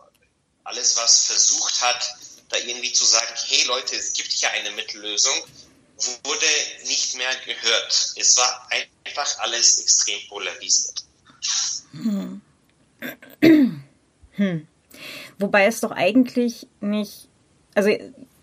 [0.64, 2.14] alles, was versucht hat,
[2.48, 5.44] da irgendwie zu sagen, hey Leute, es gibt hier eine Mittellösung,
[6.24, 6.46] wurde
[6.86, 8.14] nicht mehr gehört.
[8.16, 8.68] Es war
[9.04, 11.04] einfach alles extrem polarisiert.
[11.92, 12.40] Hm.
[14.32, 14.68] Hm.
[15.38, 17.28] Wobei es doch eigentlich nicht,
[17.74, 17.90] also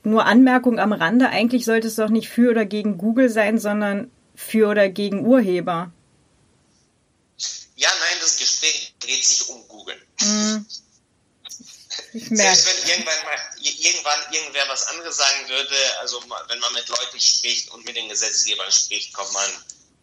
[0.03, 4.11] nur Anmerkung am Rande, eigentlich sollte es doch nicht für oder gegen Google sein, sondern
[4.35, 5.91] für oder gegen Urheber.
[7.75, 9.95] Ja, nein, das Gespräch dreht sich um Google.
[10.19, 10.48] Hm.
[12.19, 17.19] Selbst wenn irgendwann mal irgendwann irgendwer was anderes sagen würde, also wenn man mit Leuten
[17.19, 19.49] spricht und mit den Gesetzgebern spricht, kommt man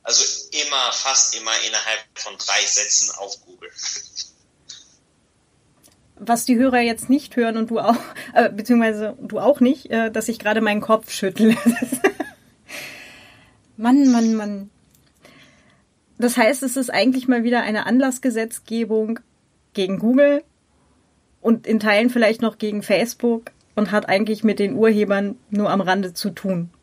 [0.03, 3.71] also immer, fast immer innerhalb von drei Sätzen auf Google.
[6.19, 7.97] Was die Hörer jetzt nicht hören und du auch,
[8.35, 11.57] äh, beziehungsweise du auch nicht, äh, dass ich gerade meinen Kopf schüttle.
[13.77, 14.71] Mann, Mann, Mann.
[16.19, 19.19] das heißt, es ist eigentlich mal wieder eine Anlassgesetzgebung
[19.75, 20.45] gegen Google
[21.47, 25.81] und in Teilen vielleicht noch gegen Facebook und hat eigentlich mit den Urhebern nur am
[25.81, 26.75] Rande zu tun.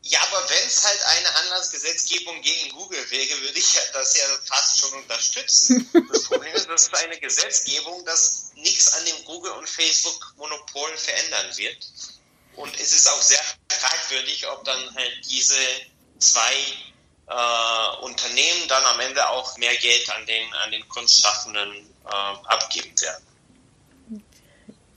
[0.00, 4.78] Ja, aber wenn es halt eine Anlassgesetzgebung gegen Google wäre, würde ich das ja fast
[4.78, 5.86] schon unterstützen.
[6.10, 11.58] Das Problem ist, das ist eine Gesetzgebung, das nichts an dem Google- und Facebook-Monopol verändern
[11.58, 11.76] wird.
[12.56, 15.58] Und es ist auch sehr fragwürdig, ob dann halt diese
[16.18, 16.54] zwei
[17.28, 21.72] äh, Unternehmen dann am Ende auch mehr Geld an den, an den Kunstschaffenden
[22.04, 23.26] äh, abgeben werden.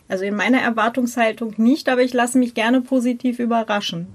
[0.07, 4.07] Also in meiner Erwartungshaltung nicht, aber ich lasse mich gerne positiv überraschen.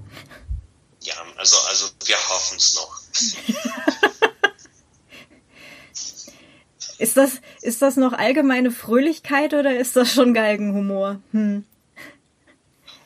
[1.03, 3.01] Ja, also, also wir hoffen es noch.
[6.99, 11.21] ist, das, ist das noch allgemeine Fröhlichkeit oder ist das schon Galgenhumor?
[11.33, 11.65] Hm.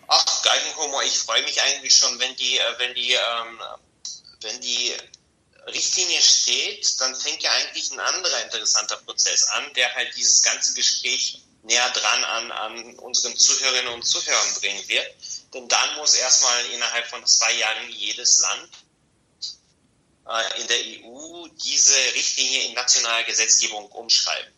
[0.08, 3.58] Ach, Galgenhumor, ich freue mich eigentlich schon, wenn die, äh, wenn die, ähm,
[4.44, 4.94] wenn die
[5.66, 10.74] Richtlinie steht, dann fängt ja eigentlich ein anderer interessanter Prozess an, der halt dieses ganze
[10.74, 15.06] Gespräch näher dran an, an unseren Zuhörerinnen und Zuhörern bringen wird.
[15.54, 18.68] Denn dann muss erstmal innerhalb von zwei Jahren jedes Land
[20.28, 24.52] äh, in der EU diese Richtlinie in nationale Gesetzgebung umschreiben.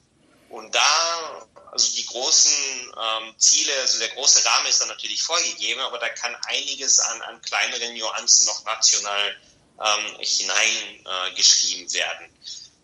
[0.49, 5.81] Und da, also die großen ähm, Ziele, also der große Rahmen ist dann natürlich vorgegeben,
[5.81, 9.37] aber da kann einiges an, an kleineren Nuancen noch national
[9.81, 12.31] ähm, hineingeschrieben werden.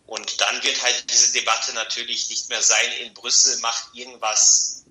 [0.06, 4.84] Und dann wird halt diese Debatte natürlich nicht mehr sein, in Brüssel macht irgendwas,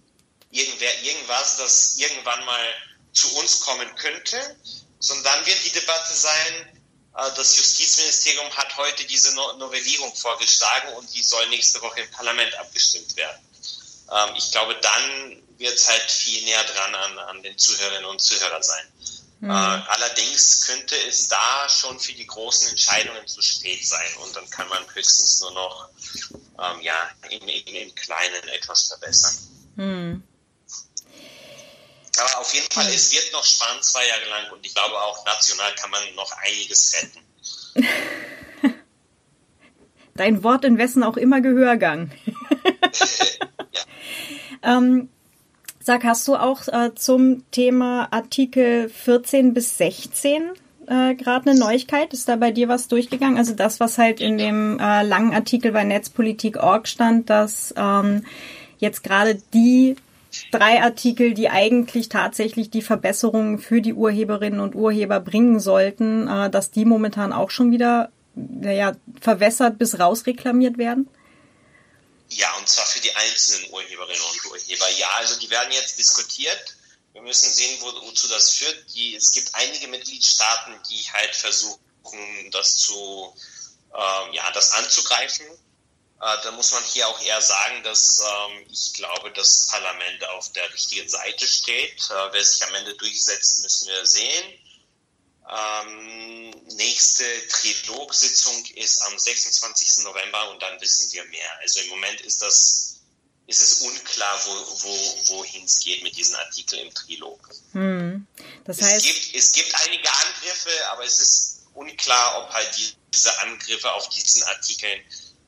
[0.50, 2.74] irgendwer irgendwas, das irgendwann mal
[3.14, 4.58] zu uns kommen könnte,
[5.00, 6.82] sondern dann wird die Debatte sein,
[7.18, 12.54] äh, das Justizministerium hat heute diese Novellierung vorgeschlagen und die soll nächste Woche im Parlament
[12.56, 13.46] abgestimmt werden.
[14.12, 18.22] Ähm, ich glaube, dann wird es halt viel näher dran an, an den Zuhörerinnen und
[18.22, 18.92] Zuhörern sein.
[19.42, 19.50] Mhm.
[19.50, 24.48] Äh, allerdings könnte es da schon für die großen Entscheidungen zu spät sein und dann
[24.52, 25.90] kann man höchstens nur noch
[26.60, 29.36] ähm, ja, im, im, im Kleinen etwas verbessern.
[29.78, 30.24] Mhm.
[32.20, 32.94] Aber auf jeden Fall, mhm.
[32.94, 36.32] es wird noch spannend zwei Jahre lang und ich glaube auch national kann man noch
[36.34, 37.20] einiges retten.
[40.14, 42.12] Dein Wort in wessen auch immer Gehörgang.
[43.72, 43.82] ja.
[44.78, 45.10] ähm,
[45.84, 50.44] Sag, hast du auch äh, zum Thema Artikel 14 bis 16
[50.86, 52.14] äh, gerade eine Neuigkeit?
[52.14, 53.38] Ist da bei dir was durchgegangen?
[53.38, 58.24] Also das, was halt in dem äh, langen Artikel bei Netzpolitik.org stand, dass ähm,
[58.78, 59.96] jetzt gerade die
[60.52, 66.52] drei Artikel, die eigentlich tatsächlich die Verbesserungen für die Urheberinnen und Urheber bringen sollten, äh,
[66.52, 71.08] dass die momentan auch schon wieder naja, verwässert bis rausreklamiert werden?
[72.34, 74.90] Ja, und zwar für die einzelnen Urheberinnen und Urheber.
[74.92, 76.76] Ja, also die werden jetzt diskutiert.
[77.12, 78.94] Wir müssen sehen, wo, wozu das führt.
[78.94, 83.36] Die, es gibt einige Mitgliedstaaten, die halt versuchen, das zu,
[83.94, 85.46] äh, ja, das anzugreifen.
[85.46, 90.54] Äh, da muss man hier auch eher sagen, dass ähm, ich glaube, das Parlament auf
[90.54, 92.00] der richtigen Seite steht.
[92.10, 94.61] Äh, wer sich am Ende durchsetzt, müssen wir sehen.
[95.52, 100.06] Ähm, nächste Trilog-Sitzung ist am 26.
[100.06, 101.60] November und dann wissen wir mehr.
[101.62, 103.02] Also im Moment ist das
[103.48, 107.50] ist es unklar, wo, wo, wohin es geht mit diesen Artikeln im Trilog.
[107.74, 108.26] Hm.
[108.64, 112.70] Das heißt, es, gibt, es gibt einige Angriffe, aber es ist unklar, ob halt
[113.14, 115.02] diese Angriffe auf diesen Artikeln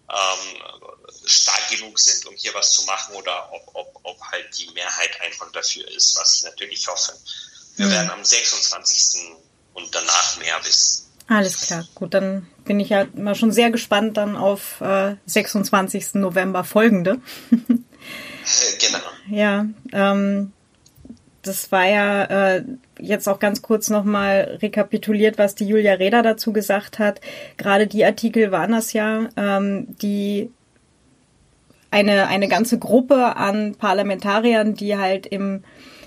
[0.10, 0.64] ähm,
[1.26, 5.22] stark genug sind, um hier was zu machen oder ob, ob, ob halt die Mehrheit
[5.22, 7.18] einfach dafür ist, was ich natürlich hoffe.
[7.78, 7.92] Wir hm.
[7.92, 9.38] werden am 26
[9.74, 11.06] und danach mehr wissen.
[11.28, 16.16] Alles klar, gut, dann bin ich ja immer schon sehr gespannt dann auf äh, 26.
[16.16, 17.20] November folgende.
[17.50, 19.00] genau.
[19.30, 20.52] Ja, ähm,
[21.44, 22.64] das war ja äh,
[23.00, 27.22] jetzt auch ganz kurz nochmal rekapituliert, was die Julia Reda dazu gesagt hat.
[27.58, 30.52] Gerade die Artikel waren das ja, ähm, die
[31.92, 35.64] eine, eine ganze Gruppe an Parlamentariern, die halt im,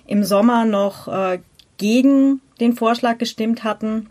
[0.06, 1.38] im Sommer noch äh,
[1.76, 4.08] gegen den Vorschlag gestimmt hatten,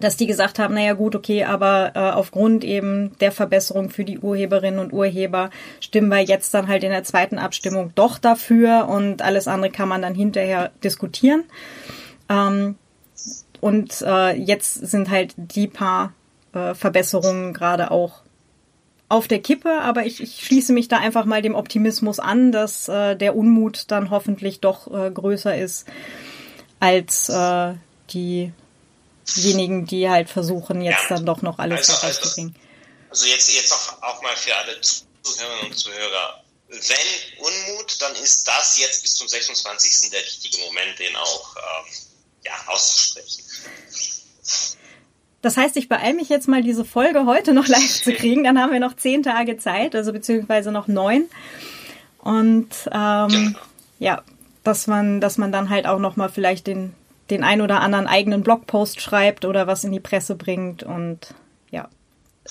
[0.00, 4.18] dass die gesagt haben, naja gut, okay, aber äh, aufgrund eben der Verbesserung für die
[4.18, 9.22] Urheberinnen und Urheber stimmen wir jetzt dann halt in der zweiten Abstimmung doch dafür und
[9.22, 11.44] alles andere kann man dann hinterher diskutieren.
[12.28, 12.76] Ähm,
[13.60, 16.14] und äh, jetzt sind halt die paar
[16.52, 18.22] äh, Verbesserungen gerade auch
[19.08, 22.88] auf der Kippe, aber ich, ich schließe mich da einfach mal dem Optimismus an, dass
[22.88, 25.86] äh, der Unmut dann hoffentlich doch äh, größer ist
[26.82, 27.74] als äh,
[28.12, 31.16] diejenigen, die halt versuchen, jetzt ja.
[31.16, 32.56] dann doch noch alles also, herauszubringen.
[33.08, 36.42] Also, also, jetzt, jetzt auch, auch mal für alle Zuhörerinnen und Zuhörer.
[36.68, 40.10] Wenn Unmut, dann ist das jetzt bis zum 26.
[40.10, 41.92] der richtige Moment, den auch ähm,
[42.46, 43.44] ja, auszusprechen.
[45.40, 48.42] Das heißt, ich beeile mich jetzt mal, diese Folge heute noch live zu kriegen.
[48.42, 51.30] Dann haben wir noch zehn Tage Zeit, also beziehungsweise noch neun.
[52.18, 53.58] Und ähm, genau.
[54.00, 54.24] ja,
[54.62, 56.94] dass man, dass man dann halt auch noch mal vielleicht den
[57.30, 61.34] den ein oder anderen eigenen Blogpost schreibt oder was in die Presse bringt und
[61.70, 61.88] ja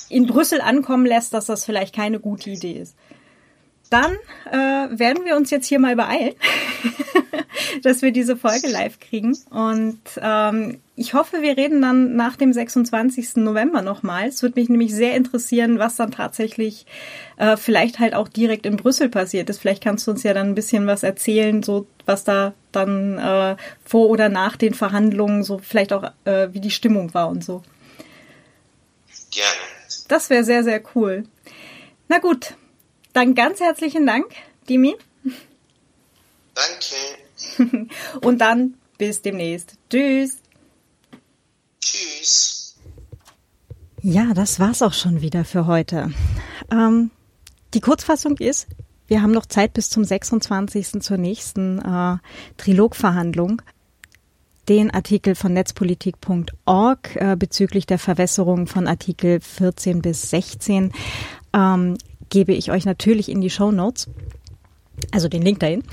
[0.10, 2.96] in Brüssel ankommen lässt, dass das vielleicht keine gute Idee ist.
[3.92, 4.14] Dann
[4.50, 6.34] äh, werden wir uns jetzt hier mal beeilen,
[7.84, 9.38] dass wir diese Folge live kriegen.
[9.50, 13.36] Und ähm, ich hoffe, wir reden dann nach dem 26.
[13.36, 14.30] November nochmal.
[14.30, 16.86] Es würde mich nämlich sehr interessieren, was dann tatsächlich
[17.36, 19.60] äh, vielleicht halt auch direkt in Brüssel passiert ist.
[19.60, 23.58] Vielleicht kannst du uns ja dann ein bisschen was erzählen, so was da dann äh,
[23.84, 27.62] vor oder nach den Verhandlungen, so vielleicht auch äh, wie die Stimmung war und so.
[29.32, 29.52] Gerne.
[30.08, 31.26] Das wäre sehr, sehr cool.
[32.08, 32.56] Na gut,
[33.14, 34.26] dann ganz herzlichen Dank,
[34.70, 34.96] Dimi.
[36.54, 37.88] Danke.
[38.22, 39.76] Und dann bis demnächst.
[39.90, 40.38] Tschüss.
[41.80, 42.76] Tschüss.
[44.02, 46.12] Ja, das war's auch schon wieder für heute.
[46.72, 47.12] Ähm,
[47.74, 48.68] die Kurzfassung ist,
[49.08, 51.02] wir haben noch Zeit bis zum 26.
[51.02, 52.18] zur nächsten äh,
[52.58, 53.62] Trilogverhandlung.
[54.70, 60.94] Den Artikel von netzpolitik.org äh, bezüglich der Verwässerung von Artikel 14 bis 16
[61.54, 61.98] ähm,
[62.32, 64.10] gebe ich euch natürlich in die Show Notes,
[65.12, 65.84] also den Link dahin.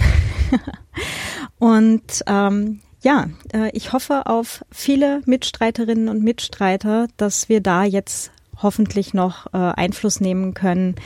[1.59, 8.33] und ähm, ja, äh, ich hoffe auf viele Mitstreiterinnen und Mitstreiter, dass wir da jetzt
[8.57, 10.97] hoffentlich noch äh, Einfluss nehmen können,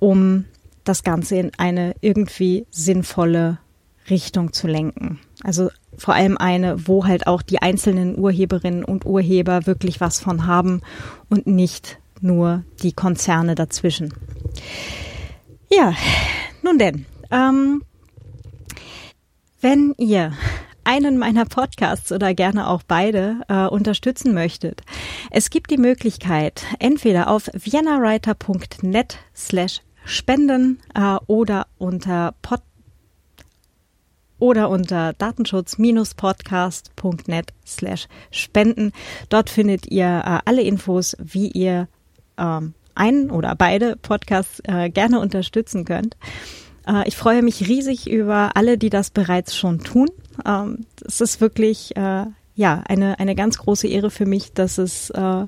[0.00, 0.46] um
[0.84, 3.58] das Ganze in eine irgendwie sinnvolle
[4.10, 5.20] Richtung zu lenken.
[5.44, 10.46] Also vor allem eine, wo halt auch die einzelnen Urheberinnen und Urheber wirklich was von
[10.46, 10.82] haben
[11.28, 14.12] und nicht nur die Konzerne dazwischen.
[15.70, 15.94] Ja,
[16.62, 17.82] nun denn, ähm,
[19.60, 20.32] wenn ihr
[20.84, 24.82] einen meiner Podcasts oder gerne auch beide äh, unterstützen möchtet,
[25.30, 32.60] es gibt die Möglichkeit, entweder auf viennawriter.net slash spenden äh, oder unter pod
[34.38, 38.92] oder unter datenschutz-podcast.net slash spenden.
[39.28, 41.86] Dort findet ihr äh, alle Infos, wie ihr
[42.42, 46.16] ähm, einen oder beide Podcasts äh, gerne unterstützen könnt.
[46.86, 50.08] Äh, ich freue mich riesig über alle, die das bereits schon tun.
[50.44, 55.10] Ähm, es ist wirklich äh, ja eine eine ganz große Ehre für mich, dass es
[55.10, 55.46] äh,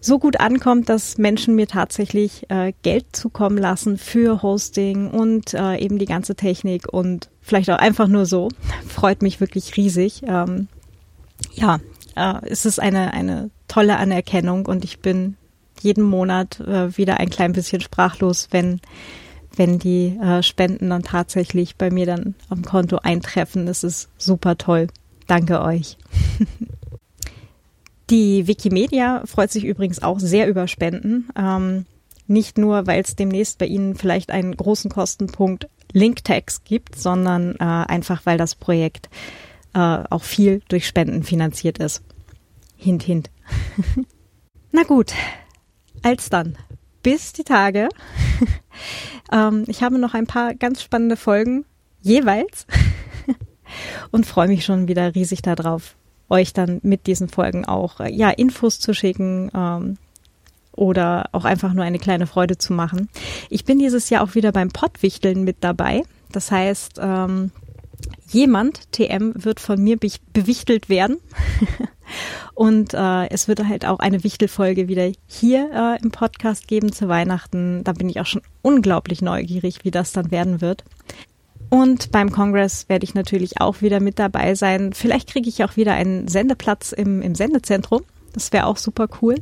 [0.00, 5.76] so gut ankommt, dass Menschen mir tatsächlich äh, Geld zukommen lassen für Hosting und äh,
[5.78, 8.48] eben die ganze Technik und vielleicht auch einfach nur so.
[8.86, 10.22] Freut mich wirklich riesig.
[10.24, 10.68] Ähm,
[11.54, 11.80] ja,
[12.14, 15.36] äh, es ist eine, eine tolle Anerkennung und ich bin
[15.82, 18.80] jeden Monat äh, wieder ein klein bisschen sprachlos, wenn,
[19.56, 23.66] wenn die äh, Spenden dann tatsächlich bei mir dann am Konto eintreffen.
[23.66, 24.88] Das ist super toll.
[25.26, 25.96] Danke euch.
[28.10, 31.28] Die Wikimedia freut sich übrigens auch sehr über Spenden.
[31.36, 31.84] Ähm,
[32.26, 37.64] nicht nur, weil es demnächst bei Ihnen vielleicht einen großen Kostenpunkt Linktags gibt, sondern äh,
[37.64, 39.08] einfach, weil das Projekt
[39.74, 39.78] äh,
[40.10, 42.02] auch viel durch Spenden finanziert ist.
[42.76, 43.30] Hint, hint.
[44.72, 45.12] Na gut,
[46.02, 46.56] als dann.
[47.02, 47.88] Bis die Tage.
[49.32, 51.64] ähm, ich habe noch ein paar ganz spannende Folgen
[52.00, 52.66] jeweils
[54.10, 55.96] und freue mich schon wieder riesig darauf,
[56.28, 59.98] euch dann mit diesen Folgen auch äh, ja Infos zu schicken ähm,
[60.72, 63.08] oder auch einfach nur eine kleine Freude zu machen.
[63.50, 66.02] Ich bin dieses Jahr auch wieder beim Pottwichteln mit dabei.
[66.30, 67.50] Das heißt, ähm,
[68.28, 71.18] jemand, TM, wird von mir be bewichtelt werden.
[72.54, 77.08] Und äh, es wird halt auch eine Wichtelfolge wieder hier äh, im Podcast geben zu
[77.08, 77.84] Weihnachten.
[77.84, 80.84] Da bin ich auch schon unglaublich neugierig, wie das dann werden wird.
[81.70, 84.92] Und beim Kongress werde ich natürlich auch wieder mit dabei sein.
[84.94, 88.02] Vielleicht kriege ich auch wieder einen Sendeplatz im, im Sendezentrum.
[88.32, 89.36] Das wäre auch super cool.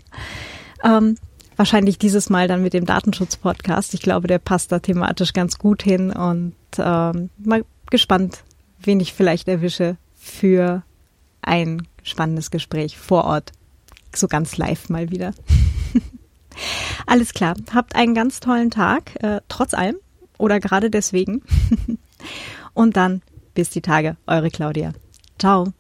[0.83, 1.17] Ähm,
[1.57, 3.95] wahrscheinlich dieses Mal dann mit dem Datenschutz-Podcast.
[3.95, 8.43] Ich glaube, der passt da thematisch ganz gut hin und ähm, mal gespannt,
[8.81, 10.83] wen ich vielleicht erwische für
[11.43, 13.53] ein spannendes Gespräch vor Ort.
[14.15, 15.35] So ganz live mal wieder.
[17.07, 17.55] Alles klar.
[17.75, 19.97] Habt einen ganz tollen Tag, äh, trotz allem
[20.39, 21.43] oder gerade deswegen.
[22.75, 23.23] Und dann
[23.55, 24.93] bis die Tage, eure Claudia.
[25.39, 25.73] Ciao.